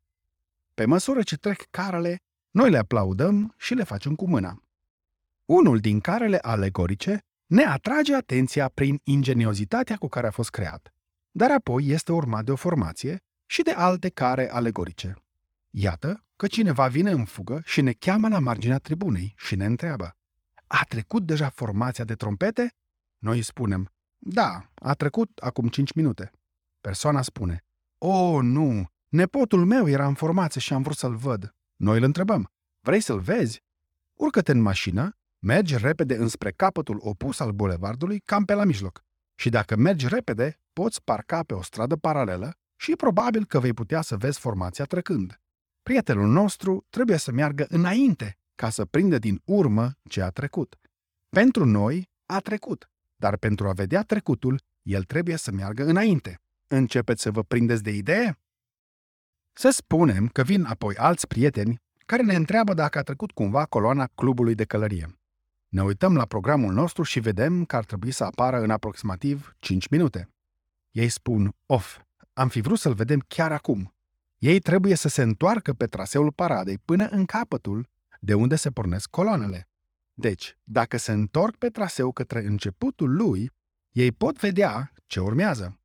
Pe 0.73 0.85
măsură 0.85 1.21
ce 1.21 1.35
trec 1.35 1.61
carele, 1.69 2.19
noi 2.51 2.69
le 2.69 2.77
aplaudăm 2.77 3.53
și 3.57 3.73
le 3.73 3.83
facem 3.83 4.15
cu 4.15 4.27
mâna. 4.27 4.61
Unul 5.45 5.79
din 5.79 5.99
carele 5.99 6.37
alegorice 6.37 7.19
ne 7.45 7.63
atrage 7.63 8.15
atenția 8.15 8.69
prin 8.69 8.99
ingeniozitatea 9.03 9.95
cu 9.95 10.07
care 10.07 10.27
a 10.27 10.31
fost 10.31 10.49
creat, 10.49 10.94
dar 11.37 11.51
apoi 11.51 11.85
este 11.87 12.11
urmat 12.11 12.45
de 12.45 12.51
o 12.51 12.55
formație 12.55 13.23
și 13.45 13.61
de 13.61 13.71
alte 13.71 14.09
care 14.09 14.51
alegorice. 14.51 15.15
Iată 15.69 16.25
că 16.35 16.47
cineva 16.47 16.87
vine 16.87 17.11
în 17.11 17.25
fugă 17.25 17.61
și 17.65 17.81
ne 17.81 17.91
cheamă 17.91 18.27
la 18.27 18.39
marginea 18.39 18.77
tribunei 18.77 19.33
și 19.37 19.55
ne 19.55 19.65
întreabă 19.65 20.15
A 20.67 20.83
trecut 20.87 21.25
deja 21.25 21.49
formația 21.49 22.03
de 22.03 22.13
trompete? 22.13 22.73
Noi 23.17 23.37
îi 23.37 23.43
spunem 23.43 23.91
Da, 24.17 24.69
a 24.75 24.93
trecut 24.93 25.37
acum 25.37 25.67
cinci 25.67 25.93
minute. 25.93 26.31
Persoana 26.81 27.21
spune 27.21 27.63
O, 27.97 28.07
oh, 28.07 28.43
nu, 28.43 28.85
nepotul 29.07 29.65
meu 29.65 29.89
era 29.89 30.07
în 30.07 30.13
formație 30.13 30.61
și 30.61 30.73
am 30.73 30.81
vrut 30.81 30.97
să-l 30.97 31.15
văd. 31.15 31.55
Noi 31.75 31.97
îl 31.97 32.03
întrebăm 32.03 32.51
Vrei 32.79 32.99
să-l 32.99 33.19
vezi? 33.19 33.63
Urcă-te 34.13 34.51
în 34.51 34.61
mașină 34.61 35.17
Mergi 35.39 35.77
repede 35.77 36.15
înspre 36.15 36.51
capătul 36.51 36.97
opus 36.99 37.39
al 37.39 37.51
bulevardului, 37.51 38.19
cam 38.19 38.45
pe 38.45 38.53
la 38.53 38.63
mijloc. 38.63 39.05
Și 39.35 39.49
dacă 39.49 39.75
mergi 39.75 40.07
repede, 40.07 40.59
poți 40.73 41.03
parca 41.03 41.43
pe 41.43 41.53
o 41.53 41.61
stradă 41.61 41.95
paralelă 41.95 42.57
și 42.75 42.95
probabil 42.95 43.45
că 43.45 43.59
vei 43.59 43.73
putea 43.73 44.01
să 44.01 44.17
vezi 44.17 44.39
formația 44.39 44.85
trecând. 44.85 45.39
Prietenul 45.83 46.27
nostru 46.27 46.85
trebuie 46.89 47.17
să 47.17 47.31
meargă 47.31 47.65
înainte 47.69 48.37
ca 48.55 48.69
să 48.69 48.85
prindă 48.85 49.17
din 49.17 49.41
urmă 49.45 49.91
ce 50.09 50.21
a 50.21 50.29
trecut. 50.29 50.75
Pentru 51.29 51.65
noi 51.65 52.09
a 52.25 52.39
trecut, 52.39 52.89
dar 53.15 53.37
pentru 53.37 53.67
a 53.67 53.73
vedea 53.73 54.01
trecutul, 54.01 54.61
el 54.81 55.03
trebuie 55.03 55.35
să 55.35 55.51
meargă 55.51 55.83
înainte. 55.83 56.39
Începeți 56.67 57.21
să 57.21 57.31
vă 57.31 57.43
prindeți 57.43 57.83
de 57.83 57.91
idee? 57.91 58.39
Să 59.53 59.69
spunem 59.69 60.27
că 60.27 60.43
vin 60.43 60.63
apoi 60.63 60.95
alți 60.95 61.27
prieteni 61.27 61.81
care 62.05 62.21
ne 62.21 62.35
întreabă 62.35 62.73
dacă 62.73 62.97
a 62.97 63.01
trecut 63.01 63.31
cumva 63.31 63.65
coloana 63.65 64.07
clubului 64.15 64.55
de 64.55 64.65
călărie. 64.65 65.19
Ne 65.69 65.83
uităm 65.83 66.15
la 66.15 66.25
programul 66.25 66.73
nostru 66.73 67.03
și 67.03 67.19
vedem 67.19 67.65
că 67.65 67.75
ar 67.75 67.85
trebui 67.85 68.11
să 68.11 68.23
apară 68.23 68.59
în 68.59 68.69
aproximativ 68.69 69.55
5 69.59 69.87
minute. 69.87 70.29
Ei 70.91 71.09
spun, 71.09 71.55
of, 71.65 71.97
am 72.33 72.47
fi 72.47 72.61
vrut 72.61 72.79
să-l 72.79 72.93
vedem 72.93 73.23
chiar 73.27 73.51
acum. 73.51 73.93
Ei 74.37 74.59
trebuie 74.59 74.95
să 74.95 75.07
se 75.07 75.21
întoarcă 75.21 75.73
pe 75.73 75.85
traseul 75.85 76.31
paradei 76.31 76.77
până 76.77 77.07
în 77.07 77.25
capătul 77.25 77.87
de 78.19 78.33
unde 78.33 78.55
se 78.55 78.71
pornesc 78.71 79.09
coloanele. 79.09 79.69
Deci, 80.13 80.57
dacă 80.63 80.97
se 80.97 81.11
întorc 81.11 81.55
pe 81.55 81.69
traseu 81.69 82.11
către 82.11 82.45
începutul 82.45 83.15
lui, 83.15 83.51
ei 83.91 84.11
pot 84.11 84.39
vedea 84.39 84.91
ce 85.05 85.19
urmează. 85.19 85.79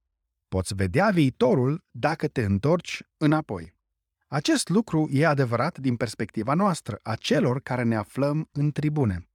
Poți 0.49 0.75
vedea 0.75 1.11
viitorul 1.11 1.85
dacă 1.90 2.29
te 2.29 2.43
întorci 2.43 3.03
înapoi. 3.16 3.75
Acest 4.27 4.69
lucru 4.69 5.09
e 5.12 5.27
adevărat 5.27 5.79
din 5.79 5.97
perspectiva 5.97 6.55
noastră, 6.55 6.99
a 7.03 7.14
celor 7.14 7.61
care 7.61 7.83
ne 7.83 7.97
aflăm 7.97 8.49
în 8.53 8.71
tribune. 8.71 9.30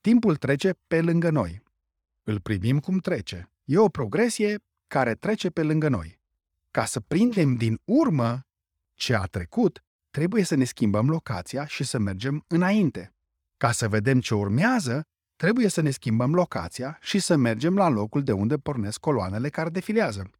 Timpul 0.00 0.36
trece 0.36 0.72
pe 0.86 1.00
lângă 1.00 1.30
noi. 1.30 1.62
Îl 2.22 2.40
privim 2.40 2.78
cum 2.78 2.98
trece. 2.98 3.52
E 3.64 3.78
o 3.78 3.88
progresie 3.88 4.58
care 4.86 5.14
trece 5.14 5.50
pe 5.50 5.62
lângă 5.62 5.88
noi. 5.88 6.20
Ca 6.70 6.84
să 6.84 7.00
prindem 7.00 7.54
din 7.54 7.80
urmă 7.84 8.40
ce 8.94 9.14
a 9.14 9.24
trecut, 9.24 9.84
trebuie 10.10 10.44
să 10.44 10.54
ne 10.54 10.64
schimbăm 10.64 11.08
locația 11.08 11.66
și 11.66 11.84
să 11.84 11.98
mergem 11.98 12.44
înainte. 12.46 13.14
Ca 13.56 13.72
să 13.72 13.88
vedem 13.88 14.20
ce 14.20 14.34
urmează, 14.34 15.02
trebuie 15.36 15.68
să 15.68 15.80
ne 15.80 15.90
schimbăm 15.90 16.34
locația 16.34 16.98
și 17.00 17.18
să 17.18 17.36
mergem 17.36 17.76
la 17.76 17.88
locul 17.88 18.22
de 18.22 18.32
unde 18.32 18.56
pornesc 18.58 19.00
coloanele 19.00 19.48
care 19.48 19.68
defilează. 19.68 20.30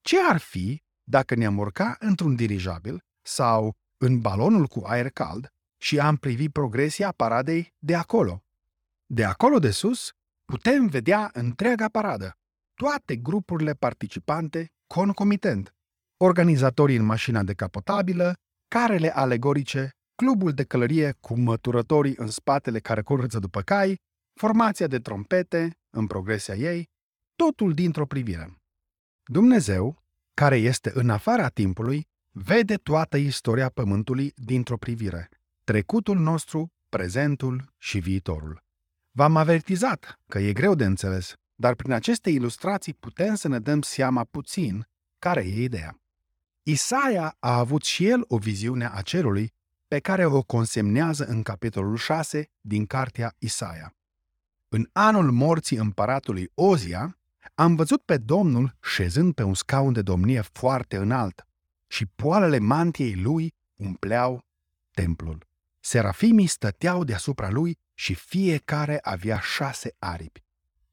Ce 0.00 0.16
ar 0.28 0.38
fi 0.38 0.82
dacă 1.04 1.34
ne-am 1.34 1.58
urca 1.58 1.96
într-un 1.98 2.34
dirijabil 2.34 3.00
sau 3.22 3.76
în 3.96 4.20
balonul 4.20 4.66
cu 4.66 4.82
aer 4.86 5.10
cald 5.10 5.48
și 5.80 5.98
am 5.98 6.16
privit 6.16 6.52
progresia 6.52 7.12
paradei 7.12 7.74
de 7.78 7.94
acolo? 7.94 8.42
De 9.10 9.24
acolo 9.24 9.58
de 9.58 9.70
sus, 9.70 10.12
putem 10.44 10.86
vedea 10.86 11.30
întreaga 11.32 11.88
paradă, 11.88 12.36
toate 12.74 13.16
grupurile 13.16 13.74
participante 13.74 14.72
concomitent, 14.86 15.74
organizatorii 16.16 16.96
în 16.96 17.04
mașina 17.04 17.42
decapotabilă, 17.42 18.34
carele 18.68 19.14
alegorice, 19.14 19.90
clubul 20.14 20.52
de 20.52 20.64
călărie 20.64 21.16
cu 21.20 21.38
măturătorii 21.38 22.14
în 22.16 22.26
spatele 22.26 22.80
care 22.80 23.02
curăță 23.02 23.38
după 23.38 23.60
cai, 23.62 23.96
formația 24.34 24.86
de 24.86 24.98
trompete 24.98 25.78
în 25.90 26.06
progresia 26.06 26.54
ei, 26.54 26.88
totul 27.36 27.72
dintr-o 27.74 28.06
privire. 28.06 28.56
Dumnezeu, 29.24 30.02
care 30.34 30.56
este 30.56 30.90
în 30.94 31.10
afara 31.10 31.48
timpului, 31.48 32.06
vede 32.30 32.74
toată 32.74 33.16
istoria 33.16 33.68
Pământului 33.68 34.32
dintr-o 34.34 34.76
privire, 34.76 35.28
trecutul 35.64 36.18
nostru, 36.18 36.72
prezentul 36.88 37.74
și 37.78 37.98
viitorul. 37.98 38.66
V-am 39.18 39.36
avertizat 39.36 40.18
că 40.28 40.38
e 40.38 40.52
greu 40.52 40.74
de 40.74 40.84
înțeles, 40.84 41.32
dar 41.54 41.74
prin 41.74 41.92
aceste 41.92 42.30
ilustrații 42.30 42.94
putem 42.94 43.34
să 43.34 43.48
ne 43.48 43.58
dăm 43.58 43.82
seama 43.82 44.24
puțin 44.24 44.88
care 45.18 45.40
e 45.40 45.62
ideea. 45.62 46.00
Isaia 46.62 47.36
a 47.38 47.58
avut 47.58 47.82
și 47.82 48.06
el 48.06 48.24
o 48.28 48.36
viziune 48.36 48.90
a 48.92 49.02
cerului 49.02 49.52
pe 49.88 49.98
care 49.98 50.26
o 50.26 50.42
consemnează 50.42 51.24
în 51.24 51.42
capitolul 51.42 51.96
6 51.96 52.50
din 52.60 52.86
cartea 52.86 53.34
Isaia. 53.38 53.94
În 54.68 54.88
anul 54.92 55.30
morții 55.30 55.76
împăratului 55.76 56.50
Ozia, 56.54 57.18
am 57.54 57.74
văzut 57.74 58.02
pe 58.02 58.16
Domnul 58.16 58.76
șezând 58.82 59.34
pe 59.34 59.42
un 59.42 59.54
scaun 59.54 59.92
de 59.92 60.02
domnie 60.02 60.40
foarte 60.40 60.96
înalt 60.96 61.46
și 61.86 62.06
poalele 62.06 62.58
mantiei 62.58 63.14
lui 63.14 63.54
umpleau 63.74 64.44
templul. 64.90 65.46
Serafimii 65.80 66.46
stăteau 66.46 67.04
deasupra 67.04 67.50
lui 67.50 67.78
și 67.98 68.14
fiecare 68.14 68.98
avea 69.02 69.40
șase 69.40 69.94
aripi. 69.98 70.44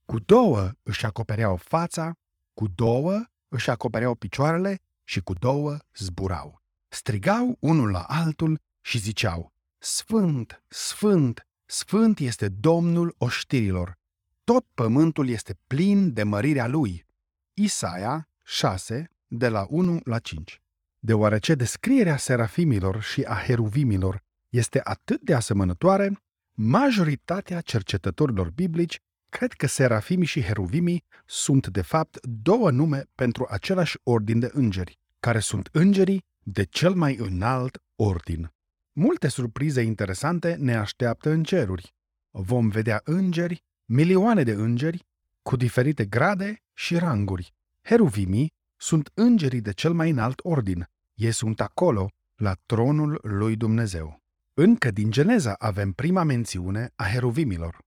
Cu 0.05 0.19
două 0.19 0.71
își 0.83 1.05
acopereau 1.05 1.55
fața, 1.55 2.17
cu 2.53 2.67
două 2.67 3.23
își 3.47 3.69
acopereau 3.69 4.15
picioarele 4.15 4.79
și 5.03 5.21
cu 5.21 5.33
două 5.33 5.77
zburau. 5.95 6.61
Strigau 6.87 7.57
unul 7.59 7.91
la 7.91 7.99
altul 7.99 8.59
și 8.81 8.97
ziceau, 8.97 9.53
Sfânt, 9.77 10.63
Sfânt, 10.67 11.47
Sfânt 11.65 12.19
este 12.19 12.49
Domnul 12.49 13.15
oștirilor, 13.17 13.97
tot 14.43 14.65
pământul 14.73 15.29
este 15.29 15.57
plin 15.67 16.13
de 16.13 16.23
mărirea 16.23 16.67
Lui. 16.67 17.05
Isaia 17.53 18.29
6, 18.43 19.09
de 19.27 19.49
la 19.49 19.65
1 19.69 19.99
la 20.03 20.19
5 20.19 20.61
Deoarece 20.99 21.55
descrierea 21.55 22.17
serafimilor 22.17 23.01
și 23.01 23.21
a 23.21 23.35
heruvimilor 23.35 24.23
este 24.49 24.81
atât 24.83 25.21
de 25.21 25.33
asemănătoare, 25.33 26.19
majoritatea 26.55 27.61
cercetătorilor 27.61 28.49
biblici 28.49 28.99
cred 29.29 29.51
că 29.51 29.67
serafimii 29.67 30.25
și 30.25 30.41
heruvimii 30.41 31.03
sunt 31.25 31.67
de 31.67 31.81
fapt 31.81 32.25
două 32.25 32.71
nume 32.71 33.05
pentru 33.15 33.47
același 33.49 33.97
ordin 34.03 34.39
de 34.39 34.49
îngeri, 34.53 34.99
care 35.19 35.39
sunt 35.39 35.69
îngerii 35.71 36.23
de 36.43 36.63
cel 36.63 36.93
mai 36.93 37.15
înalt 37.15 37.81
ordin. 37.95 38.53
Multe 38.91 39.27
surprize 39.27 39.81
interesante 39.81 40.55
ne 40.59 40.75
așteaptă 40.75 41.29
în 41.29 41.43
ceruri. 41.43 41.93
Vom 42.31 42.69
vedea 42.69 43.01
îngeri, 43.03 43.63
milioane 43.85 44.43
de 44.43 44.51
îngeri, 44.51 45.05
cu 45.41 45.55
diferite 45.55 46.05
grade 46.05 46.63
și 46.73 46.97
ranguri. 46.97 47.53
Heruvimii 47.81 48.53
sunt 48.77 49.11
îngerii 49.13 49.61
de 49.61 49.71
cel 49.71 49.93
mai 49.93 50.09
înalt 50.09 50.39
ordin. 50.43 50.89
Ei 51.13 51.31
sunt 51.31 51.61
acolo, 51.61 52.09
la 52.35 52.53
tronul 52.65 53.19
lui 53.23 53.55
Dumnezeu. 53.55 54.24
Încă 54.57 54.91
din 54.91 55.11
Geneza 55.11 55.53
avem 55.53 55.91
prima 55.91 56.23
mențiune 56.23 56.91
a 56.95 57.03
heruvimilor. 57.03 57.77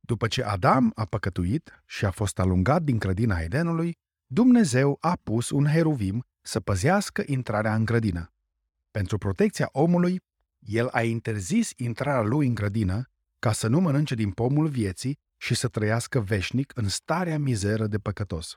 După 0.00 0.26
ce 0.26 0.42
Adam 0.42 0.92
a 0.94 1.04
păcătuit 1.04 1.82
și 1.86 2.04
a 2.04 2.10
fost 2.10 2.38
alungat 2.38 2.82
din 2.82 2.98
grădina 2.98 3.38
Edenului, 3.38 3.98
Dumnezeu 4.26 4.96
a 5.00 5.18
pus 5.22 5.50
un 5.50 5.66
heruvim 5.66 6.24
să 6.40 6.60
păzească 6.60 7.22
intrarea 7.26 7.74
în 7.74 7.84
grădină. 7.84 8.32
Pentru 8.90 9.18
protecția 9.18 9.68
omului, 9.72 10.20
el 10.58 10.88
a 10.88 11.02
interzis 11.02 11.72
intrarea 11.76 12.22
lui 12.22 12.46
în 12.46 12.54
grădină 12.54 13.10
ca 13.38 13.52
să 13.52 13.68
nu 13.68 13.80
mănânce 13.80 14.14
din 14.14 14.30
pomul 14.30 14.68
vieții 14.68 15.18
și 15.36 15.54
să 15.54 15.68
trăiască 15.68 16.20
veșnic 16.20 16.72
în 16.74 16.88
starea 16.88 17.38
mizeră 17.38 17.86
de 17.86 17.98
păcătos. 17.98 18.56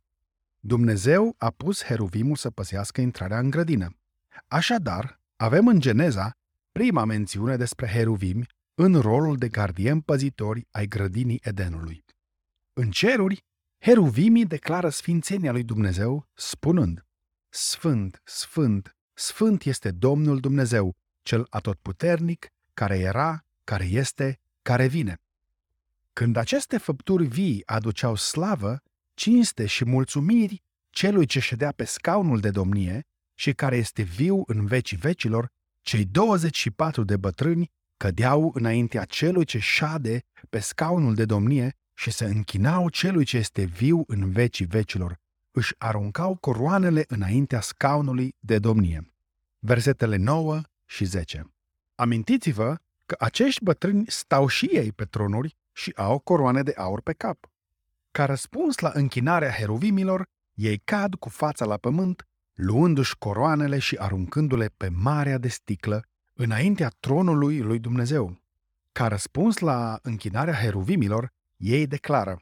Dumnezeu 0.60 1.36
a 1.38 1.50
pus 1.50 1.84
heruvimul 1.84 2.36
să 2.36 2.50
păzească 2.50 3.02
intrarea 3.02 3.40
în 3.40 3.50
grădină. 3.50 3.98
Așadar, 4.48 5.22
avem 5.36 5.68
în 5.68 5.80
Geneza 5.80 6.38
prima 6.74 7.06
mențiune 7.06 7.56
despre 7.58 7.88
heruvimi 7.88 8.46
în 8.76 9.00
rolul 9.00 9.38
de 9.38 9.48
gardien 9.48 10.02
păzitori 10.02 10.68
ai 10.72 10.88
grădinii 10.88 11.40
Edenului. 11.44 12.06
În 12.74 12.92
ceruri, 12.92 13.46
heruvimii 13.80 14.46
declară 14.46 14.90
sfințenia 14.90 15.52
lui 15.52 15.64
Dumnezeu, 15.64 16.28
spunând, 16.34 17.06
Sfânt, 17.50 18.22
Sfânt, 18.24 18.96
Sfânt 19.14 19.64
este 19.64 19.92
Domnul 19.92 20.40
Dumnezeu, 20.40 20.96
cel 21.22 21.48
atotputernic, 21.50 22.48
care 22.74 23.00
era, 23.00 23.46
care 23.64 23.86
este, 23.86 24.40
care 24.62 24.88
vine. 24.88 25.18
Când 26.14 26.36
aceste 26.36 26.78
făpturi 26.78 27.26
vii 27.26 27.62
aduceau 27.66 28.16
slavă, 28.16 28.82
cinste 29.14 29.66
și 29.66 29.86
mulțumiri 29.86 30.64
celui 30.90 31.26
ce 31.26 31.40
ședea 31.40 31.72
pe 31.72 31.84
scaunul 31.84 32.40
de 32.40 32.50
domnie 32.50 33.06
și 33.34 33.54
care 33.54 33.76
este 33.76 34.02
viu 34.02 34.44
în 34.46 34.66
vecii 34.66 34.98
vecilor, 34.98 35.52
cei 35.84 36.06
24 36.06 37.04
de 37.04 37.18
bătrâni 37.18 37.72
cădeau 37.98 38.52
înaintea 38.56 39.06
celui 39.06 39.46
ce 39.46 39.60
șade 39.60 40.24
pe 40.50 40.60
scaunul 40.60 41.14
de 41.14 41.26
domnie 41.26 41.76
și 41.94 42.12
se 42.12 42.26
închinau 42.26 42.90
celui 42.90 43.26
ce 43.26 43.38
este 43.38 43.64
viu 43.64 44.04
în 44.08 44.32
vecii 44.32 44.66
vecilor. 44.66 45.20
Își 45.52 45.74
aruncau 45.78 46.36
coroanele 46.36 47.06
înaintea 47.08 47.62
scaunului 47.62 48.36
de 48.40 48.60
domnie. 48.60 49.14
Versetele 49.60 50.16
9 50.18 50.62
și 50.86 51.06
10 51.06 51.54
Amintiți-vă 51.96 52.78
că 53.06 53.16
acești 53.20 53.64
bătrâni 53.64 54.06
stau 54.08 54.48
și 54.48 54.66
ei 54.66 54.92
pe 54.92 55.06
tronuri 55.06 55.56
și 55.72 55.94
au 55.96 56.20
coroane 56.20 56.64
de 56.64 56.74
aur 56.78 57.02
pe 57.02 57.14
cap. 57.14 57.50
Ca 58.12 58.26
răspuns 58.26 58.80
la 58.80 58.92
închinarea 58.94 59.52
heruvimilor, 59.52 60.26
ei 60.54 60.78
cad 60.78 61.16
cu 61.16 61.30
fața 61.30 61.66
la 61.66 61.78
pământ, 61.78 62.28
luându-și 62.54 63.18
coroanele 63.18 63.80
și 63.80 63.96
aruncându-le 64.00 64.68
pe 64.78 64.90
marea 64.90 65.38
de 65.38 65.48
sticlă 65.48 66.06
înaintea 66.34 66.92
tronului 67.00 67.60
lui 67.60 67.80
Dumnezeu. 67.80 68.42
Ca 68.92 69.08
răspuns 69.08 69.58
la 69.58 70.00
închinarea 70.02 70.54
heruvimilor, 70.54 71.32
ei 71.58 71.88
declară, 71.88 72.42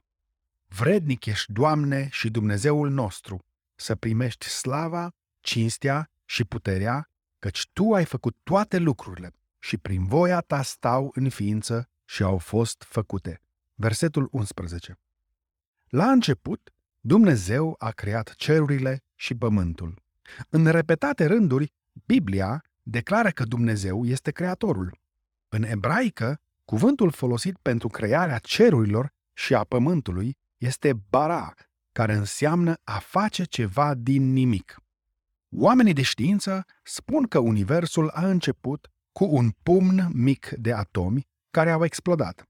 Vrednic 0.67 1.25
ești, 1.25 1.51
Doamne 1.51 2.07
și 2.11 2.29
Dumnezeul 2.29 2.89
nostru, 2.89 3.45
să 3.75 3.95
primești 3.95 4.45
slava, 4.45 5.13
cinstea 5.39 6.09
și 6.25 6.43
puterea, 6.43 7.09
căci 7.39 7.69
Tu 7.73 7.93
ai 7.93 8.05
făcut 8.05 8.37
toate 8.43 8.77
lucrurile 8.77 9.33
și 9.59 9.77
prin 9.77 10.05
voia 10.05 10.39
Ta 10.39 10.61
stau 10.61 11.11
în 11.15 11.29
ființă 11.29 11.89
și 12.05 12.23
au 12.23 12.37
fost 12.37 12.83
făcute. 12.87 13.41
Versetul 13.75 14.27
11 14.31 14.99
La 15.89 16.11
început, 16.11 16.73
Dumnezeu 16.99 17.75
a 17.77 17.91
creat 17.91 18.33
cerurile 18.35 19.03
și 19.15 19.35
pământul. 19.35 20.00
În 20.49 20.65
repetate 20.65 21.25
rânduri, 21.25 21.73
Biblia 22.05 22.61
declară 22.81 23.29
că 23.29 23.43
Dumnezeu 23.43 24.05
este 24.05 24.31
creatorul. 24.31 24.99
În 25.49 25.63
ebraică, 25.63 26.39
cuvântul 26.65 27.11
folosit 27.11 27.57
pentru 27.61 27.87
crearea 27.87 28.37
cerurilor 28.37 29.09
și 29.33 29.55
a 29.55 29.63
pământului 29.63 30.37
este 30.57 30.93
bara, 31.09 31.53
care 31.91 32.13
înseamnă 32.13 32.73
a 32.83 32.99
face 32.99 33.43
ceva 33.43 33.93
din 33.93 34.33
nimic. 34.33 34.75
Oamenii 35.55 35.93
de 35.93 36.01
știință 36.01 36.65
spun 36.83 37.23
că 37.23 37.39
Universul 37.39 38.09
a 38.09 38.27
început 38.27 38.87
cu 39.11 39.25
un 39.25 39.49
pumn 39.63 40.09
mic 40.13 40.49
de 40.49 40.73
atomi 40.73 41.27
care 41.49 41.71
au 41.71 41.83
explodat. 41.83 42.43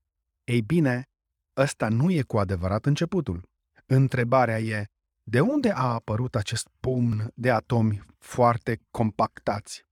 Ei 0.44 0.62
bine, 0.62 1.10
ăsta 1.58 1.90
nu 1.90 2.12
e 2.12 2.22
cu 2.22 2.38
adevărat 2.38 2.86
începutul. 2.86 3.50
Întrebarea 3.86 4.60
e, 4.60 4.86
de 5.32 5.40
unde 5.40 5.72
a 5.72 5.94
apărut 5.94 6.36
acest 6.36 6.68
pumn 6.80 7.32
de 7.36 7.52
atomi 7.52 8.06
foarte 8.18 8.82
compactați? 8.90 9.86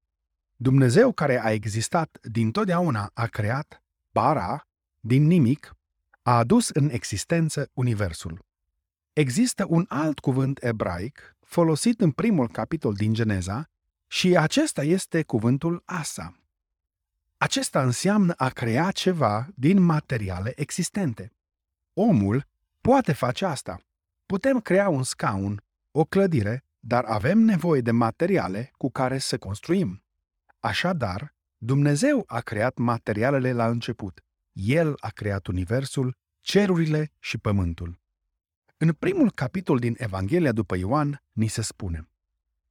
Dumnezeu 0.56 1.12
care 1.12 1.44
a 1.44 1.52
existat 1.52 2.18
dintotdeauna 2.22 3.12
a 3.14 3.26
creat, 3.26 3.84
bara, 4.12 4.68
din 5.00 5.28
nimic, 5.28 5.76
a 6.22 6.38
adus 6.38 6.70
în 6.70 6.90
existență 6.90 7.70
Universul. 7.74 8.46
Există 9.14 9.66
un 9.68 9.86
alt 9.88 10.20
cuvânt 10.20 10.64
ebraic 10.64 11.36
folosit 11.40 12.02
în 12.02 12.12
primul 12.12 12.48
capitol 12.48 12.94
din 12.94 13.14
Geneza 13.14 13.70
și 14.08 14.38
acesta 14.38 14.84
este 14.84 15.24
cuvântul 15.24 15.82
asa. 15.86 16.40
Acesta 17.38 17.84
înseamnă 17.84 18.34
a 18.38 18.50
crea 18.50 18.92
ceva 18.92 19.48
din 19.56 19.82
materiale 19.82 20.54
existente. 20.56 21.34
Omul 21.94 22.48
poate 22.82 23.14
face 23.14 23.46
asta. 23.46 23.84
Putem 24.32 24.60
crea 24.60 24.90
un 24.90 25.04
scaun, 25.04 25.64
o 25.92 26.04
clădire, 26.04 26.66
dar 26.80 27.04
avem 27.06 27.40
nevoie 27.40 27.82
de 27.82 27.92
materiale 27.92 28.72
cu 28.78 28.92
care 28.92 29.18
să 29.18 29.38
construim. 29.38 30.04
Așadar, 30.60 31.36
Dumnezeu 31.58 32.24
a 32.28 32.40
creat 32.40 32.78
materialele 32.78 33.52
la 33.54 33.68
început. 33.68 34.24
El 34.52 34.94
a 35.00 35.10
creat 35.10 35.48
universul, 35.48 36.18
cerurile 36.42 37.12
și 37.20 37.38
pământul. 37.38 38.00
În 38.78 38.94
primul 38.94 39.32
capitol 39.32 39.80
din 39.80 39.96
Evanghelia 39.98 40.52
după 40.52 40.76
Ioan, 40.78 41.24
ni 41.32 41.48
se 41.48 41.62
spune 41.62 42.10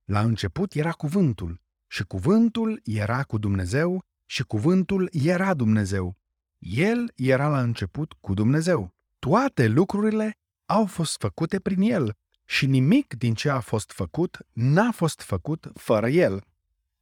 La 0.04 0.20
început 0.20 0.72
era 0.72 0.92
cuvântul 0.92 1.60
și 1.86 2.04
cuvântul 2.04 2.80
era 2.84 3.22
cu 3.22 3.38
Dumnezeu 3.38 4.04
și 4.26 4.42
cuvântul 4.42 5.08
era 5.12 5.54
Dumnezeu. 5.54 6.16
El 6.58 7.12
era 7.16 7.48
la 7.48 7.60
început 7.60 8.12
cu 8.20 8.34
Dumnezeu. 8.34 8.94
Toate 9.18 9.68
lucrurile 9.68 10.37
au 10.68 10.86
fost 10.86 11.16
făcute 11.18 11.60
prin 11.60 11.80
El 11.80 12.16
și 12.44 12.66
nimic 12.66 13.14
din 13.14 13.34
ce 13.34 13.48
a 13.48 13.60
fost 13.60 13.92
făcut 13.92 14.38
n-a 14.52 14.90
fost 14.90 15.20
făcut 15.20 15.70
fără 15.74 16.08
El. 16.08 16.44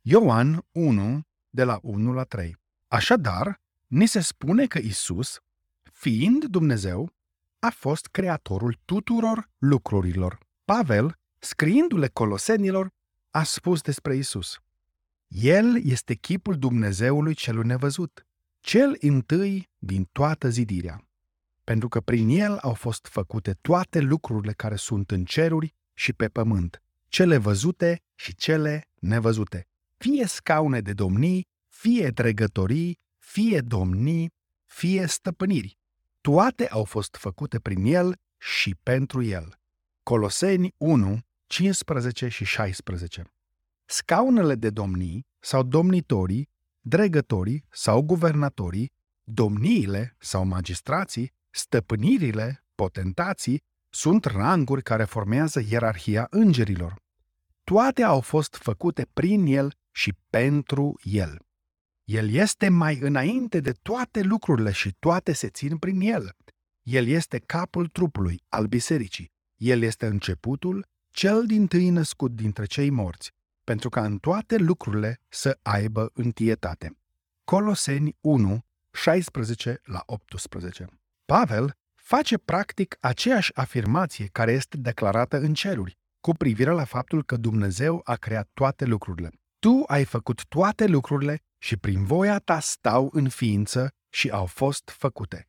Ioan 0.03 0.65
1, 0.73 1.21
de 1.51 1.65
la 1.65 1.79
1 1.83 2.13
la 2.13 2.23
3. 2.23 2.57
Așadar, 2.89 3.61
ni 3.87 4.07
se 4.07 4.21
spune 4.21 4.67
că 4.67 4.79
Isus, 4.79 5.41
fiind 5.83 6.45
Dumnezeu, 6.45 7.13
a 7.59 7.71
fost 7.71 8.07
creatorul 8.07 8.79
tuturor 8.85 9.49
lucrurilor. 9.59 10.39
Pavel, 10.65 11.19
scriindu-le 11.39 12.09
colosenilor, 12.09 12.91
a 13.31 13.43
spus 13.43 13.81
despre 13.81 14.17
Isus. 14.17 14.61
El 15.29 15.81
este 15.85 16.15
chipul 16.15 16.59
Dumnezeului 16.59 17.35
celui 17.35 17.67
nevăzut, 17.67 18.27
cel 18.61 18.97
întâi 19.01 19.69
din 19.79 20.09
toată 20.13 20.49
zidirea. 20.49 21.07
Pentru 21.67 21.89
că 21.89 22.01
prin 22.01 22.29
el 22.29 22.59
au 22.61 22.75
fost 22.75 23.07
făcute 23.07 23.53
toate 23.61 24.01
lucrurile 24.01 24.53
care 24.53 24.77
sunt 24.77 25.11
în 25.11 25.25
ceruri 25.25 25.75
și 25.95 26.13
pe 26.13 26.29
pământ, 26.29 26.83
cele 27.09 27.37
văzute 27.37 28.03
și 28.15 28.35
cele 28.35 28.89
nevăzute, 28.99 29.67
fie 29.97 30.27
scaune 30.27 30.81
de 30.81 30.93
domnii, 30.93 31.49
fie 31.69 32.09
dregătorii, 32.09 32.99
fie 33.19 33.61
domnii, 33.61 34.33
fie 34.65 35.07
stăpâniri. 35.07 35.79
Toate 36.21 36.69
au 36.69 36.85
fost 36.85 37.17
făcute 37.17 37.59
prin 37.59 37.85
El 37.85 38.17
și 38.39 38.75
pentru 38.83 39.23
El. 39.23 39.59
Coloseni 40.03 40.75
1, 40.77 41.19
15 41.47 42.29
și 42.29 42.45
16 42.45 43.25
Scaunele 43.85 44.55
de 44.55 44.71
domnii 44.71 45.27
sau 45.39 45.63
domnitorii, 45.63 46.49
dregătorii 46.81 47.65
sau 47.71 48.03
guvernatorii, 48.03 48.93
domniile 49.23 50.17
sau 50.19 50.45
magistrații, 50.45 51.35
stăpânirile, 51.57 52.65
potentații, 52.75 53.63
sunt 53.91 54.25
ranguri 54.25 54.83
care 54.83 55.05
formează 55.05 55.63
ierarhia 55.69 56.27
îngerilor. 56.31 56.95
Toate 57.65 58.03
au 58.03 58.21
fost 58.21 58.55
făcute 58.55 59.07
prin 59.13 59.47
El 59.47 59.75
și 59.91 60.15
pentru 60.31 60.99
El. 61.03 61.39
El 62.05 62.31
este 62.31 62.69
mai 62.69 62.99
înainte 62.99 63.61
de 63.61 63.73
toate 63.73 64.21
lucrurile 64.21 64.73
și 64.73 64.97
toate 64.99 65.33
se 65.33 65.49
țin 65.49 65.77
prin 65.77 66.01
El. 66.01 66.33
El 66.83 67.07
este 67.07 67.39
capul 67.39 67.87
trupului, 67.87 68.43
al 68.49 68.67
bisericii. 68.67 69.33
El 69.57 69.83
este 69.83 70.07
începutul, 70.07 70.87
cel 71.11 71.47
din 71.47 71.67
tâi 71.67 71.89
născut 71.91 72.33
dintre 72.33 72.65
cei 72.65 72.91
morți, 72.91 73.33
pentru 73.65 73.89
ca 73.89 74.05
în 74.05 74.19
toate 74.19 74.57
lucrurile 74.57 75.21
să 75.29 75.59
aibă 75.63 76.11
întietate. 76.15 76.97
Coloseni 77.45 78.17
1, 78.21 78.65
16 78.93 79.81
la 79.85 80.03
18 80.07 80.89
Pavel 81.27 81.77
face 81.95 82.39
practic 82.39 82.97
aceeași 83.01 83.57
afirmație 83.57 84.29
care 84.33 84.53
este 84.53 84.77
declarată 84.77 85.37
în 85.37 85.55
ceruri, 85.55 85.99
cu 86.21 86.33
privire 86.33 86.71
la 86.71 86.85
faptul 86.85 87.25
că 87.25 87.37
Dumnezeu 87.37 88.01
a 88.05 88.15
creat 88.15 88.49
toate 88.55 88.85
lucrurile. 88.85 89.31
Tu 89.59 89.83
ai 89.87 90.05
făcut 90.05 90.45
toate 90.49 90.87
lucrurile 90.87 91.41
și 91.59 91.77
prin 91.77 92.05
voia 92.05 92.39
ta 92.39 92.61
stau 92.61 93.11
în 93.13 93.29
ființă 93.29 93.95
și 94.09 94.31
au 94.31 94.47
fost 94.47 94.91
făcute. 94.91 95.47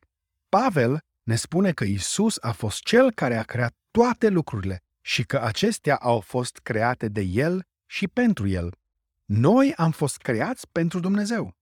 Pavel 0.48 1.00
ne 1.22 1.36
spune 1.36 1.72
că 1.72 1.84
Isus 1.84 2.36
a 2.40 2.52
fost 2.52 2.82
cel 2.82 3.12
care 3.12 3.36
a 3.36 3.42
creat 3.42 3.74
toate 3.90 4.28
lucrurile 4.28 4.82
și 5.00 5.24
că 5.24 5.40
acestea 5.40 5.96
au 5.96 6.20
fost 6.20 6.58
create 6.58 7.08
de 7.08 7.20
El 7.20 7.64
și 7.86 8.08
pentru 8.08 8.48
El. 8.48 8.74
Noi 9.24 9.74
am 9.76 9.90
fost 9.90 10.16
creați 10.16 10.68
pentru 10.72 11.00
Dumnezeu. 11.00 11.56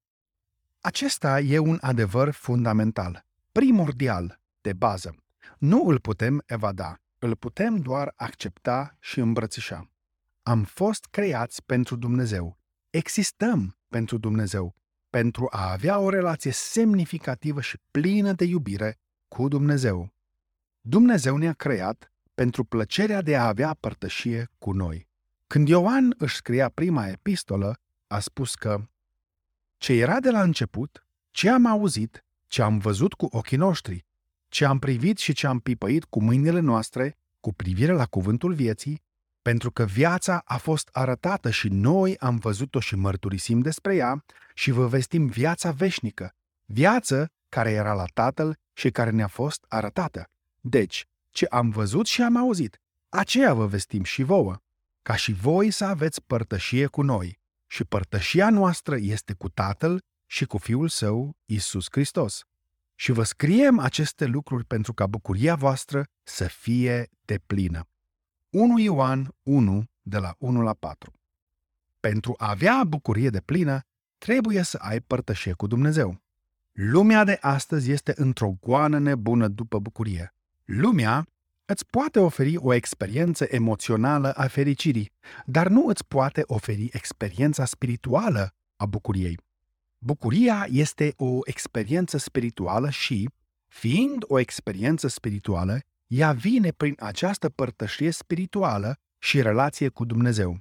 Acesta 0.81 1.41
e 1.41 1.59
un 1.59 1.79
adevăr 1.81 2.31
fundamental, 2.31 3.26
primordial, 3.57 4.41
de 4.61 4.73
bază. 4.73 5.15
Nu 5.59 5.87
îl 5.87 6.01
putem 6.01 6.43
evada, 6.47 7.01
îl 7.19 7.37
putem 7.37 7.77
doar 7.77 8.13
accepta 8.17 8.97
și 9.01 9.21
îmbrățișa. 9.21 9.91
Am 10.43 10.65
fost 10.65 11.07
creați 11.11 11.65
pentru 11.65 11.97
Dumnezeu. 11.97 12.59
Existăm 12.91 13.77
pentru 13.89 14.19
Dumnezeu, 14.19 14.75
pentru 15.11 15.47
a 15.51 15.71
avea 15.71 15.99
o 15.99 16.09
relație 16.09 16.51
semnificativă 16.51 17.61
și 17.61 17.79
plină 17.91 18.33
de 18.33 18.45
iubire 18.45 18.99
cu 19.29 19.49
Dumnezeu. 19.49 20.13
Dumnezeu 20.81 21.37
ne-a 21.37 21.53
creat 21.53 22.13
pentru 22.35 22.65
plăcerea 22.65 23.23
de 23.23 23.37
a 23.37 23.47
avea 23.47 23.77
părtășie 23.81 24.51
cu 24.59 24.73
noi. 24.73 25.09
Când 25.47 25.69
Ioan 25.69 26.15
își 26.19 26.37
scria 26.37 26.69
prima 26.69 27.07
epistolă, 27.07 27.79
a 28.07 28.19
spus 28.19 28.55
că 28.55 28.89
ce 29.77 29.93
era 29.93 30.21
de 30.21 30.31
la 30.31 30.43
început, 30.43 31.07
ce 31.31 31.51
am 31.51 31.67
auzit, 31.67 32.26
ce 32.57 32.63
am 32.63 32.79
văzut 32.79 33.15
cu 33.15 33.29
ochii 33.31 33.57
noștri, 33.57 34.07
ce 34.49 34.65
am 34.65 34.79
privit 34.79 35.19
și 35.19 35.33
ce 35.33 35.47
am 35.47 35.59
pipăit 35.59 36.05
cu 36.05 36.23
mâinile 36.23 36.61
noastre 36.61 37.17
cu 37.41 37.53
privire 37.53 37.93
la 37.93 38.05
cuvântul 38.05 38.53
vieții, 38.53 39.03
pentru 39.43 39.71
că 39.71 39.85
viața 39.85 40.43
a 40.45 40.57
fost 40.57 40.89
arătată 40.93 41.51
și 41.51 41.69
noi 41.69 42.17
am 42.19 42.37
văzut-o 42.37 42.81
și 42.81 42.95
mărturisim 42.95 43.61
despre 43.61 43.95
ea 43.95 44.25
și 44.55 44.71
vă 44.71 44.87
vestim 44.87 45.27
viața 45.27 45.71
veșnică, 45.71 46.35
viață 46.65 47.31
care 47.49 47.71
era 47.71 47.93
la 47.93 48.05
Tatăl 48.15 48.59
și 48.73 48.91
care 48.91 49.11
ne-a 49.11 49.29
fost 49.29 49.65
arătată. 49.69 50.29
Deci, 50.61 51.07
ce 51.31 51.47
am 51.47 51.71
văzut 51.71 52.07
și 52.07 52.23
am 52.23 52.37
auzit, 52.37 52.81
aceea 53.09 53.55
vă 53.55 53.67
vestim 53.67 54.03
și 54.03 54.23
vouă, 54.23 54.57
ca 55.03 55.17
și 55.17 55.33
voi 55.33 55.71
să 55.71 55.85
aveți 55.85 56.23
părtășie 56.23 56.87
cu 56.87 57.03
noi. 57.03 57.39
Și 57.67 57.85
părtășia 57.85 58.51
noastră 58.51 58.97
este 59.01 59.33
cu 59.33 59.49
Tatăl 59.49 60.03
și 60.27 60.45
cu 60.45 60.59
Fiul 60.59 60.89
Său, 60.89 61.37
Isus 61.45 61.87
Hristos. 61.91 62.45
Și 62.95 63.13
vă 63.13 63.23
scriem 63.23 63.79
aceste 63.79 64.25
lucruri 64.25 64.65
pentru 64.65 64.93
ca 64.93 65.07
bucuria 65.07 65.55
voastră 65.55 66.07
să 66.23 66.45
fie 66.45 67.09
deplină. 67.25 67.89
1 68.51 68.79
Ioan 68.79 69.35
1, 69.43 69.85
de 70.03 70.19
la 70.19 70.35
1 70.39 70.63
la 70.63 70.75
4 70.75 71.13
Pentru 72.01 72.35
a 72.39 72.51
avea 72.51 72.85
bucurie 72.85 73.31
de 73.31 73.41
plină, 73.41 73.81
trebuie 74.19 74.63
să 74.63 74.77
ai 74.77 75.01
părtășie 75.01 75.53
cu 75.53 75.67
Dumnezeu. 75.67 76.21
Lumea 76.73 77.25
de 77.25 77.39
astăzi 77.41 77.91
este 77.91 78.13
într-o 78.17 78.57
goană 78.61 78.99
nebună 78.99 79.49
după 79.49 79.79
bucurie. 79.79 80.35
Lumea 80.65 81.27
îți 81.65 81.87
poate 81.87 82.19
oferi 82.21 82.57
o 82.57 82.73
experiență 82.73 83.47
emoțională 83.49 84.33
a 84.33 84.47
fericirii, 84.47 85.13
dar 85.45 85.69
nu 85.69 85.87
îți 85.87 86.07
poate 86.07 86.43
oferi 86.47 86.89
experiența 86.93 87.65
spirituală 87.65 88.55
a 88.77 88.87
bucuriei. 88.87 89.39
Bucuria 90.07 90.67
este 90.71 91.15
o 91.17 91.39
experiență 91.45 92.19
spirituală 92.19 92.91
și, 92.91 93.29
fiind 93.69 94.25
o 94.27 94.39
experiență 94.39 95.09
spirituală, 95.09 95.79
ea 96.07 96.33
vine 96.33 96.71
prin 96.71 96.95
această 96.99 97.49
părtășie 97.49 98.11
spirituală 98.11 98.99
și 99.19 99.43
relație 99.43 99.89
cu 99.89 100.05
Dumnezeu. 100.05 100.61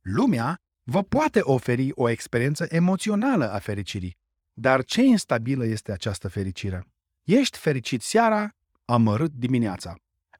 Lumea 0.00 0.60
vă 0.82 1.02
poate 1.02 1.40
oferi 1.42 1.90
o 1.94 2.08
experiență 2.08 2.66
emoțională 2.68 3.52
a 3.52 3.58
fericirii, 3.58 4.16
dar 4.52 4.84
ce 4.84 5.02
instabilă 5.02 5.66
este 5.66 5.92
această 5.92 6.28
fericire? 6.28 6.86
Ești 7.24 7.58
fericit 7.58 8.02
seara, 8.02 8.54
amărât 8.84 9.32
dimineața. 9.32 9.94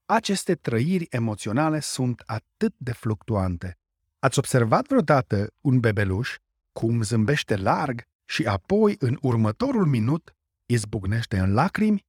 Aceste 0.07 0.55
trăiri 0.55 1.07
emoționale 1.11 1.81
sunt 1.81 2.23
atât 2.27 2.75
de 2.77 2.93
fluctuante. 2.93 3.79
Ați 4.19 4.39
observat 4.39 4.87
vreodată 4.87 5.53
un 5.61 5.81
bebeluș 5.81 6.37
cum 6.73 7.03
zâmbește 7.03 7.57
larg 7.57 8.05
și 8.27 8.47
apoi, 8.47 8.97
în 8.99 9.19
următorul 9.21 9.87
minut, 9.87 10.37
izbucnește 10.67 11.39
în 11.39 11.53
lacrimi? 11.53 12.07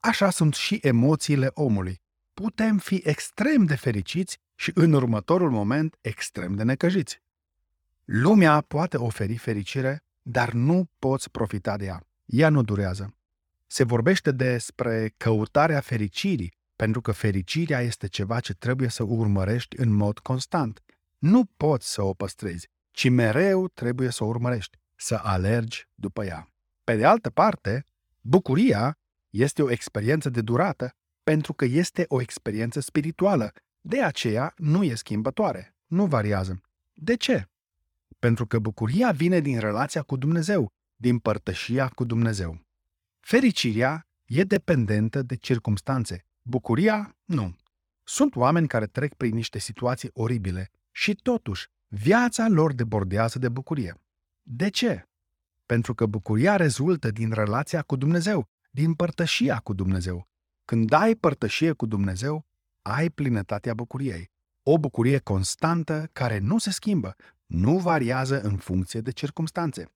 Așa 0.00 0.30
sunt 0.30 0.54
și 0.54 0.78
emoțiile 0.82 1.50
omului. 1.54 2.00
Putem 2.34 2.78
fi 2.78 3.00
extrem 3.04 3.64
de 3.64 3.74
fericiți 3.74 4.38
și, 4.54 4.70
în 4.74 4.92
următorul 4.92 5.50
moment, 5.50 5.96
extrem 6.00 6.54
de 6.54 6.62
necăjiți. 6.62 7.22
Lumea 8.04 8.60
poate 8.60 8.96
oferi 8.96 9.36
fericire, 9.36 10.04
dar 10.22 10.52
nu 10.52 10.90
poți 10.98 11.30
profita 11.30 11.76
de 11.76 11.84
ea. 11.84 12.06
Ea 12.24 12.48
nu 12.48 12.62
durează. 12.62 13.16
Se 13.66 13.84
vorbește 13.84 14.32
despre 14.32 15.14
căutarea 15.16 15.80
fericirii, 15.80 16.52
pentru 16.76 17.00
că 17.00 17.12
fericirea 17.12 17.80
este 17.80 18.06
ceva 18.06 18.40
ce 18.40 18.54
trebuie 18.54 18.88
să 18.88 19.02
urmărești 19.02 19.80
în 19.80 19.92
mod 19.92 20.18
constant. 20.18 20.82
Nu 21.18 21.44
poți 21.44 21.92
să 21.92 22.02
o 22.02 22.14
păstrezi, 22.14 22.68
ci 22.90 23.08
mereu 23.08 23.68
trebuie 23.68 24.10
să 24.10 24.24
o 24.24 24.26
urmărești 24.26 24.78
să 24.96 25.20
alergi 25.22 25.88
după 25.94 26.24
ea. 26.24 26.48
Pe 26.84 26.96
de 26.96 27.04
altă 27.04 27.30
parte, 27.30 27.84
bucuria 28.20 28.98
este 29.30 29.62
o 29.62 29.70
experiență 29.70 30.30
de 30.30 30.40
durată 30.40 30.94
pentru 31.22 31.52
că 31.52 31.64
este 31.64 32.04
o 32.08 32.20
experiență 32.20 32.80
spirituală, 32.80 33.52
de 33.80 34.02
aceea 34.02 34.52
nu 34.56 34.84
e 34.84 34.94
schimbătoare, 34.94 35.74
nu 35.86 36.06
variază. 36.06 36.60
De 36.94 37.16
ce? 37.16 37.48
Pentru 38.18 38.46
că 38.46 38.58
bucuria 38.58 39.10
vine 39.10 39.40
din 39.40 39.58
relația 39.58 40.02
cu 40.02 40.16
Dumnezeu, 40.16 40.72
din 40.96 41.18
părtășia 41.18 41.88
cu 41.88 42.04
Dumnezeu. 42.04 42.60
Fericirea 43.20 44.06
e 44.24 44.42
dependentă 44.42 45.22
de 45.22 45.36
circumstanțe, 45.36 46.24
bucuria 46.42 47.16
nu. 47.24 47.56
Sunt 48.04 48.36
oameni 48.36 48.68
care 48.68 48.86
trec 48.86 49.14
prin 49.14 49.34
niște 49.34 49.58
situații 49.58 50.10
oribile 50.12 50.70
și 50.90 51.14
totuși 51.14 51.68
viața 51.88 52.48
lor 52.48 52.72
debordează 52.72 53.38
de 53.38 53.48
bucurie. 53.48 54.00
De 54.48 54.68
ce? 54.68 55.08
Pentru 55.66 55.94
că 55.94 56.06
bucuria 56.06 56.56
rezultă 56.56 57.10
din 57.10 57.32
relația 57.32 57.82
cu 57.82 57.96
Dumnezeu, 57.96 58.48
din 58.70 58.94
părtășia 58.94 59.58
cu 59.58 59.72
Dumnezeu. 59.72 60.28
Când 60.64 60.92
ai 60.92 61.14
părtășie 61.14 61.72
cu 61.72 61.86
Dumnezeu, 61.86 62.46
ai 62.82 63.10
plinătatea 63.10 63.74
bucuriei. 63.74 64.30
O 64.62 64.78
bucurie 64.78 65.18
constantă 65.18 66.08
care 66.12 66.38
nu 66.38 66.58
se 66.58 66.70
schimbă, 66.70 67.16
nu 67.46 67.78
variază 67.78 68.40
în 68.40 68.56
funcție 68.56 69.00
de 69.00 69.10
circumstanțe. 69.10 69.92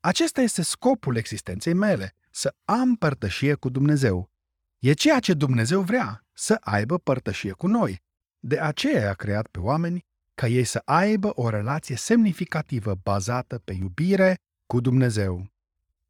Acesta 0.00 0.40
este 0.40 0.62
scopul 0.62 1.16
existenței 1.16 1.74
mele, 1.74 2.14
să 2.30 2.54
am 2.64 2.94
părtășie 2.94 3.54
cu 3.54 3.68
Dumnezeu. 3.68 4.30
E 4.78 4.92
ceea 4.92 5.20
ce 5.20 5.34
Dumnezeu 5.34 5.80
vrea, 5.80 6.26
să 6.32 6.56
aibă 6.60 6.98
părtășie 6.98 7.52
cu 7.52 7.66
noi. 7.66 8.02
De 8.38 8.60
aceea 8.60 9.10
a 9.10 9.14
creat 9.14 9.46
pe 9.46 9.58
oameni 9.58 10.04
ca 10.34 10.46
ei 10.46 10.64
să 10.64 10.82
aibă 10.84 11.32
o 11.34 11.48
relație 11.48 11.96
semnificativă 11.96 12.94
bazată 13.02 13.58
pe 13.58 13.72
iubire 13.72 14.38
cu 14.66 14.80
Dumnezeu. 14.80 15.52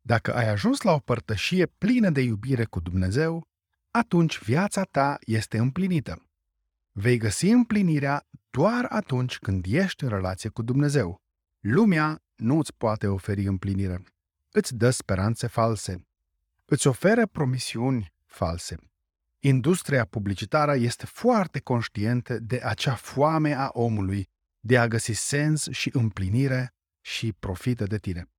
Dacă 0.00 0.34
ai 0.34 0.48
ajuns 0.48 0.80
la 0.80 0.92
o 0.92 0.98
părtășie 0.98 1.66
plină 1.66 2.10
de 2.10 2.20
iubire 2.20 2.64
cu 2.64 2.80
Dumnezeu, 2.80 3.46
atunci 3.90 4.42
viața 4.42 4.82
ta 4.82 5.18
este 5.20 5.58
împlinită. 5.58 6.22
Vei 6.92 7.16
găsi 7.16 7.48
împlinirea 7.48 8.26
doar 8.50 8.86
atunci 8.88 9.38
când 9.38 9.64
ești 9.68 10.02
în 10.02 10.08
relație 10.08 10.50
cu 10.50 10.62
Dumnezeu. 10.62 11.22
Lumea 11.60 12.22
nu 12.34 12.58
îți 12.58 12.74
poate 12.74 13.06
oferi 13.06 13.46
împlinire. 13.46 14.04
Îți 14.50 14.74
dă 14.74 14.90
speranțe 14.90 15.46
false. 15.46 16.06
îți 16.64 16.86
oferă 16.86 17.26
promisiuni 17.26 18.12
false. 18.26 18.76
Industria 19.46 20.04
publicitară 20.04 20.74
este 20.74 21.06
foarte 21.06 21.60
conștientă 21.60 22.38
de 22.38 22.60
acea 22.62 22.94
foame 22.94 23.52
a 23.52 23.70
omului 23.72 24.28
de 24.60 24.78
a 24.78 24.88
găsi 24.88 25.12
sens 25.12 25.68
și 25.70 25.90
împlinire 25.92 26.74
și 27.00 27.32
profită 27.32 27.84
de 27.84 27.98
tine. 27.98 28.30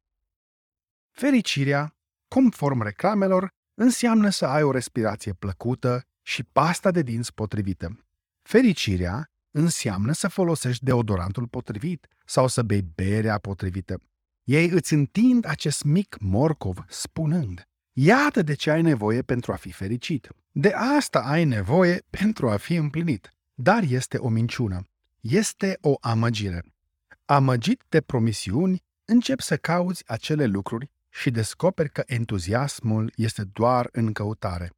Fericirea, 1.12 1.96
conform 2.28 2.82
reclamelor, 2.82 3.50
înseamnă 3.74 4.30
să 4.30 4.46
ai 4.46 4.64
o 4.64 4.72
respirație 4.72 5.34
plăcută 5.34 6.02
și 6.22 6.44
pasta 6.44 6.92
de 6.92 7.02
dinți 7.02 7.34
potrivită. 7.34 8.06
Fericirea 8.42 9.26
înseamnă 9.52 10.12
să 10.12 10.28
folosești 10.28 10.84
deodorantul 10.84 11.48
potrivit 11.48 12.08
sau 12.26 12.48
să 12.48 12.64
bei 12.64 12.82
berea 12.82 13.38
potrivită. 13.38 14.02
Ei 14.44 14.70
îți 14.70 14.94
întind 14.94 15.46
acest 15.46 15.84
mic 15.84 16.18
morcov 16.20 16.86
spunând, 16.88 17.68
iată 17.98 18.42
de 18.42 18.54
ce 18.54 18.72
ai 18.72 18.82
nevoie 18.82 19.22
pentru 19.22 19.52
a 19.52 19.56
fi 19.56 19.72
fericit. 19.72 20.30
De 20.52 20.72
asta 20.74 21.20
ai 21.20 21.46
nevoie 21.46 22.04
pentru 22.10 22.50
a 22.50 22.58
fi 22.58 22.76
împlinit. 22.76 23.34
Dar 23.54 23.84
este 23.88 24.18
o 24.18 24.30
minciună. 24.30 24.82
Este 25.22 25.78
o 25.82 25.96
amăgire. 26.00 26.64
Amăgit 27.26 27.84
de 27.90 28.02
promisiuni, 28.02 28.84
încep 29.06 29.40
să 29.40 29.58
cauți 29.58 30.04
acele 30.08 30.46
lucruri 30.46 30.92
și 31.10 31.32
descoperi 31.32 31.90
că 31.90 32.04
entuziasmul 32.06 33.12
este 33.16 33.44
doar 33.44 33.90
în 33.92 34.14
căutare. 34.14 34.72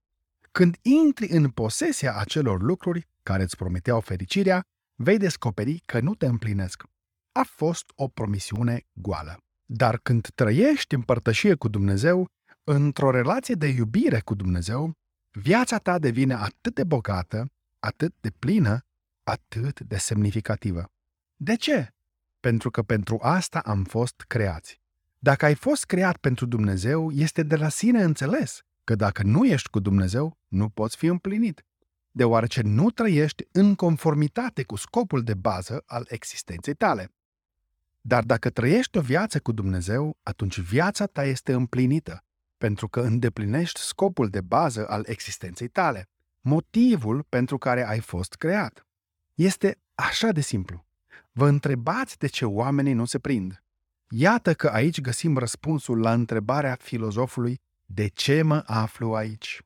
Când 0.52 0.78
intri 0.82 1.28
în 1.28 1.50
posesia 1.50 2.16
acelor 2.18 2.62
lucruri 2.62 3.08
care 3.24 3.44
îți 3.44 3.56
promiteau 3.56 4.00
fericirea, 4.00 4.64
vei 4.96 5.18
descoperi 5.18 5.82
că 5.86 6.00
nu 6.00 6.16
te 6.16 6.26
împlinesc. 6.26 6.84
A 7.32 7.44
fost 7.44 7.92
o 7.96 8.08
promisiune 8.08 8.86
goală. 8.94 9.38
Dar 9.66 9.98
când 9.98 10.28
trăiești 10.36 10.94
în 10.94 11.02
părtășie 11.02 11.56
cu 11.56 11.68
Dumnezeu, 11.68 12.28
într-o 12.70 13.12
relație 13.12 13.56
de 13.56 13.68
iubire 13.68 14.20
cu 14.20 14.36
Dumnezeu, 14.36 14.92
viața 15.32 15.78
ta 15.78 16.00
devine 16.00 16.34
atât 16.34 16.76
de 16.76 16.84
bogată, 16.84 17.52
atât 17.80 18.14
de 18.20 18.30
plină, 18.40 18.86
atât 19.24 19.80
de 19.80 19.98
semnificativă. 19.98 20.92
De 21.36 21.56
ce? 21.56 21.94
Pentru 22.40 22.70
că 22.70 22.82
pentru 22.82 23.18
asta 23.22 23.60
am 23.60 23.84
fost 23.84 24.24
creați. 24.28 24.82
Dacă 25.20 25.46
ai 25.46 25.56
fost 25.56 25.86
creat 25.86 26.18
pentru 26.18 26.46
Dumnezeu, 26.46 27.12
este 27.12 27.44
de 27.44 27.56
la 27.56 27.70
sine 27.70 28.04
înțeles 28.04 28.62
că 28.84 28.96
dacă 28.96 29.24
nu 29.24 29.46
ești 29.46 29.70
cu 29.70 29.80
Dumnezeu, 29.80 30.38
nu 30.48 30.70
poți 30.70 30.98
fi 30.98 31.06
împlinit, 31.06 31.66
deoarece 32.12 32.62
nu 32.62 32.90
trăiești 32.90 33.44
în 33.52 33.76
conformitate 33.76 34.64
cu 34.64 34.76
scopul 34.76 35.24
de 35.24 35.34
bază 35.34 35.84
al 35.86 36.06
existenței 36.10 36.74
tale. 36.74 37.12
Dar 38.02 38.24
dacă 38.24 38.50
trăiești 38.50 38.98
o 38.98 39.02
viață 39.02 39.40
cu 39.40 39.52
Dumnezeu, 39.52 40.18
atunci 40.24 40.60
viața 40.60 41.06
ta 41.06 41.24
este 41.24 41.54
împlinită, 41.54 42.22
pentru 42.58 42.88
că 42.88 43.02
îndeplinești 43.02 43.80
scopul 43.80 44.30
de 44.30 44.42
bază 44.42 44.88
al 44.88 45.04
existenței 45.08 45.68
tale, 45.68 46.10
motivul 46.42 47.26
pentru 47.30 47.58
care 47.58 47.88
ai 47.88 48.00
fost 48.00 48.34
creat. 48.34 48.86
Este 49.34 49.80
așa 49.96 50.32
de 50.32 50.42
simplu. 50.42 50.86
Vă 51.32 51.48
întrebați 51.48 52.18
de 52.18 52.28
ce 52.28 52.46
oamenii 52.46 52.94
nu 52.94 53.06
se 53.06 53.20
prind. 53.20 53.64
Iată 54.10 54.54
că 54.54 54.68
aici 54.68 55.02
găsim 55.02 55.38
răspunsul 55.38 56.00
la 56.00 56.14
întrebarea 56.14 56.78
filozofului 56.82 57.60
de 57.86 58.08
ce 58.08 58.42
mă 58.42 58.64
aflu 58.66 59.14
aici. 59.14 59.62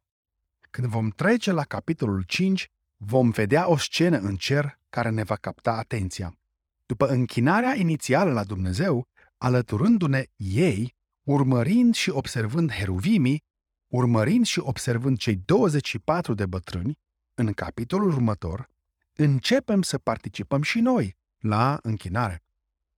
Când 0.69 0.87
vom 0.87 1.09
trece 1.09 1.51
la 1.51 1.63
capitolul 1.63 2.23
5, 2.23 2.71
vom 2.97 3.29
vedea 3.29 3.69
o 3.69 3.77
scenă 3.77 4.17
în 4.17 4.35
cer 4.35 4.79
care 4.89 5.09
ne 5.09 5.23
va 5.23 5.35
capta 5.35 5.71
atenția. 5.71 6.37
După 6.85 7.07
închinarea 7.07 7.75
inițială 7.75 8.31
la 8.31 8.43
Dumnezeu, 8.43 9.07
alăturându-ne 9.37 10.25
ei, 10.35 10.95
urmărind 11.31 11.95
și 11.95 12.09
observând 12.09 12.71
heruvimii, 12.71 13.43
urmărind 13.87 14.45
și 14.45 14.59
observând 14.59 15.17
cei 15.17 15.35
24 15.35 16.33
de 16.33 16.45
bătrâni, 16.45 16.99
în 17.33 17.53
capitolul 17.53 18.11
următor, 18.11 18.69
începem 19.15 19.81
să 19.81 19.97
participăm 19.97 20.61
și 20.61 20.79
noi 20.79 21.17
la 21.39 21.79
închinare. 21.81 22.43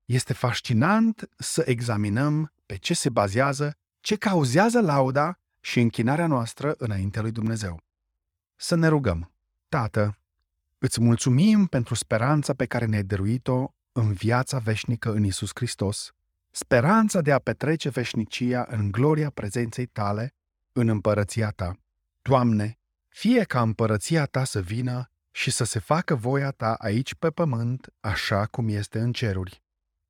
Este 0.06 0.34
fascinant 0.34 1.30
să 1.38 1.64
examinăm 1.66 2.54
pe 2.66 2.78
ce 2.78 2.94
se 2.94 3.10
bazează, 3.10 3.78
ce 4.00 4.16
cauzează 4.16 4.82
lauda 4.82 5.40
și 5.60 5.80
închinarea 5.80 6.28
noastră 6.28 6.76
înaintea 6.78 7.22
lui 7.22 7.32
Dumnezeu. 7.32 7.80
Să 8.56 8.76
ne 8.76 8.88
rugăm. 8.88 9.32
Tată, 9.70 10.18
îți 10.78 11.02
mulțumim 11.02 11.66
pentru 11.66 11.94
speranța 11.96 12.54
pe 12.54 12.66
care 12.66 12.86
ne-ai 12.86 13.04
dăruit-o 13.04 13.74
în 13.92 14.14
viața 14.14 14.58
veșnică 14.58 15.12
în 15.12 15.24
Isus 15.24 15.50
Hristos, 15.54 16.14
speranța 16.56 17.22
de 17.22 17.32
a 17.32 17.40
petrece 17.40 17.90
veșnicia 17.90 18.66
în 18.70 18.92
gloria 18.92 19.30
prezenței 19.30 19.86
tale, 19.86 20.34
în 20.72 20.88
împărăția 20.88 21.50
ta. 21.50 21.78
Doamne, 22.22 22.80
fie 23.08 23.44
ca 23.44 23.62
împărăția 23.62 24.26
ta 24.26 24.44
să 24.44 24.62
vină 24.62 25.10
și 25.32 25.52
să 25.52 25.64
se 25.64 25.80
facă 25.80 26.16
voia 26.16 26.52
ta 26.52 26.74
aici 26.74 27.16
pe 27.16 27.30
pământ, 27.30 27.94
așa 28.00 28.46
cum 28.46 28.68
este 28.68 29.00
în 29.00 29.12
ceruri. 29.12 29.64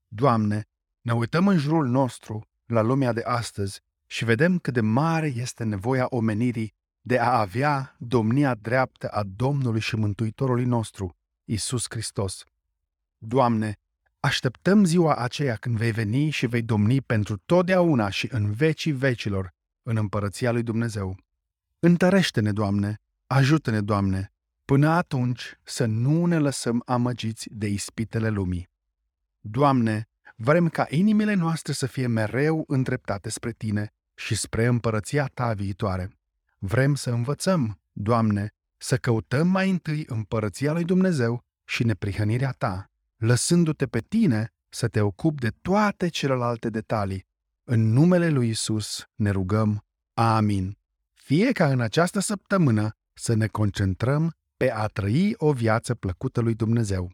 Doamne, 0.07 0.67
ne 1.01 1.13
uităm 1.13 1.47
în 1.47 1.57
jurul 1.57 1.87
nostru, 1.87 2.47
la 2.65 2.81
lumea 2.81 3.13
de 3.13 3.21
astăzi, 3.25 3.81
și 4.07 4.25
vedem 4.25 4.59
cât 4.59 4.73
de 4.73 4.81
mare 4.81 5.27
este 5.27 5.63
nevoia 5.63 6.05
omenirii 6.09 6.73
de 7.01 7.19
a 7.19 7.39
avea 7.39 7.95
domnia 7.99 8.55
dreaptă 8.55 9.07
a 9.07 9.23
Domnului 9.23 9.79
și 9.79 9.95
Mântuitorului 9.95 10.65
nostru, 10.65 11.15
Isus 11.43 11.85
Hristos. 11.89 12.43
Doamne, 13.17 13.77
așteptăm 14.23 14.83
ziua 14.83 15.15
aceea 15.15 15.55
când 15.55 15.77
vei 15.77 15.91
veni 15.91 16.29
și 16.29 16.45
vei 16.45 16.61
domni 16.61 17.01
pentru 17.01 17.37
totdeauna 17.37 18.09
și 18.09 18.27
în 18.31 18.51
vecii 18.51 18.91
vecilor 18.91 19.53
în 19.83 19.97
împărăția 19.97 20.51
lui 20.51 20.63
Dumnezeu. 20.63 21.17
Întărește-ne, 21.79 22.51
Doamne, 22.51 23.01
ajută-ne, 23.27 23.81
Doamne, 23.81 24.31
până 24.65 24.89
atunci 24.89 25.59
să 25.63 25.85
nu 25.85 26.25
ne 26.25 26.37
lăsăm 26.37 26.81
amăgiți 26.85 27.47
de 27.51 27.67
ispitele 27.67 28.29
lumii. 28.29 28.69
Doamne, 29.39 30.07
vrem 30.35 30.69
ca 30.69 30.85
inimile 30.89 31.33
noastre 31.33 31.73
să 31.73 31.85
fie 31.85 32.07
mereu 32.07 32.63
îndreptate 32.67 33.29
spre 33.29 33.51
Tine 33.51 33.93
și 34.15 34.35
spre 34.35 34.65
împărăția 34.65 35.25
Ta 35.33 35.53
viitoare. 35.53 36.09
Vrem 36.57 36.95
să 36.95 37.09
învățăm, 37.09 37.81
Doamne, 37.91 38.53
să 38.77 38.97
căutăm 38.97 39.47
mai 39.47 39.69
întâi 39.69 40.03
împărăția 40.07 40.73
lui 40.73 40.83
Dumnezeu 40.83 41.43
și 41.65 41.83
neprihănirea 41.83 42.51
Ta, 42.51 42.92
lăsându-te 43.23 43.87
pe 43.87 43.99
Tine 43.99 44.53
să 44.69 44.87
te 44.87 45.01
ocupi 45.01 45.41
de 45.41 45.49
toate 45.61 46.07
celelalte 46.07 46.69
detalii. 46.69 47.25
În 47.63 47.91
numele 47.91 48.29
lui 48.29 48.49
Isus 48.49 49.05
ne 49.15 49.29
rugăm. 49.29 49.85
Amin. 50.13 50.77
Fie 51.13 51.51
ca 51.51 51.67
în 51.67 51.81
această 51.81 52.19
săptămână 52.19 52.95
să 53.13 53.33
ne 53.33 53.47
concentrăm 53.47 54.35
pe 54.57 54.71
a 54.71 54.87
trăi 54.87 55.33
o 55.37 55.53
viață 55.53 55.95
plăcută 55.95 56.41
lui 56.41 56.53
Dumnezeu. 56.53 57.11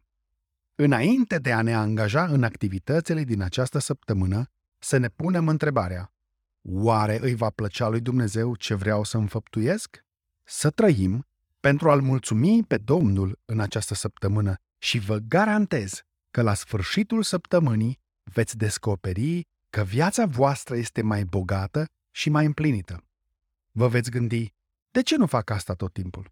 Înainte 0.75 1.37
de 1.37 1.51
a 1.51 1.61
ne 1.61 1.73
angaja 1.73 2.25
în 2.25 2.43
activitățile 2.43 3.23
din 3.23 3.41
această 3.41 3.79
săptămână, 3.79 4.49
să 4.79 4.97
ne 4.97 5.07
punem 5.07 5.47
întrebarea, 5.47 6.13
oare 6.61 7.19
îi 7.21 7.35
va 7.35 7.49
plăcea 7.49 7.87
lui 7.87 8.01
Dumnezeu 8.01 8.55
ce 8.55 8.73
vreau 8.73 9.03
să 9.03 9.17
înfăptuiesc? 9.17 10.05
Să 10.43 10.69
trăim 10.69 11.27
pentru 11.59 11.89
a-L 11.89 12.01
mulțumi 12.01 12.63
pe 12.63 12.77
Domnul 12.77 13.39
în 13.45 13.59
această 13.59 13.93
săptămână 13.93 14.59
și 14.79 14.99
vă 14.99 15.17
garantez 15.17 16.01
că 16.31 16.41
la 16.41 16.53
sfârșitul 16.53 17.23
săptămânii 17.23 17.99
veți 18.23 18.57
descoperi 18.57 19.47
că 19.69 19.83
viața 19.83 20.25
voastră 20.25 20.75
este 20.75 21.01
mai 21.01 21.23
bogată 21.23 21.85
și 22.11 22.29
mai 22.29 22.45
împlinită. 22.45 23.03
Vă 23.71 23.87
veți 23.87 24.09
gândi, 24.09 24.53
de 24.91 25.01
ce 25.01 25.15
nu 25.15 25.25
fac 25.25 25.49
asta 25.49 25.73
tot 25.73 25.93
timpul? 25.93 26.31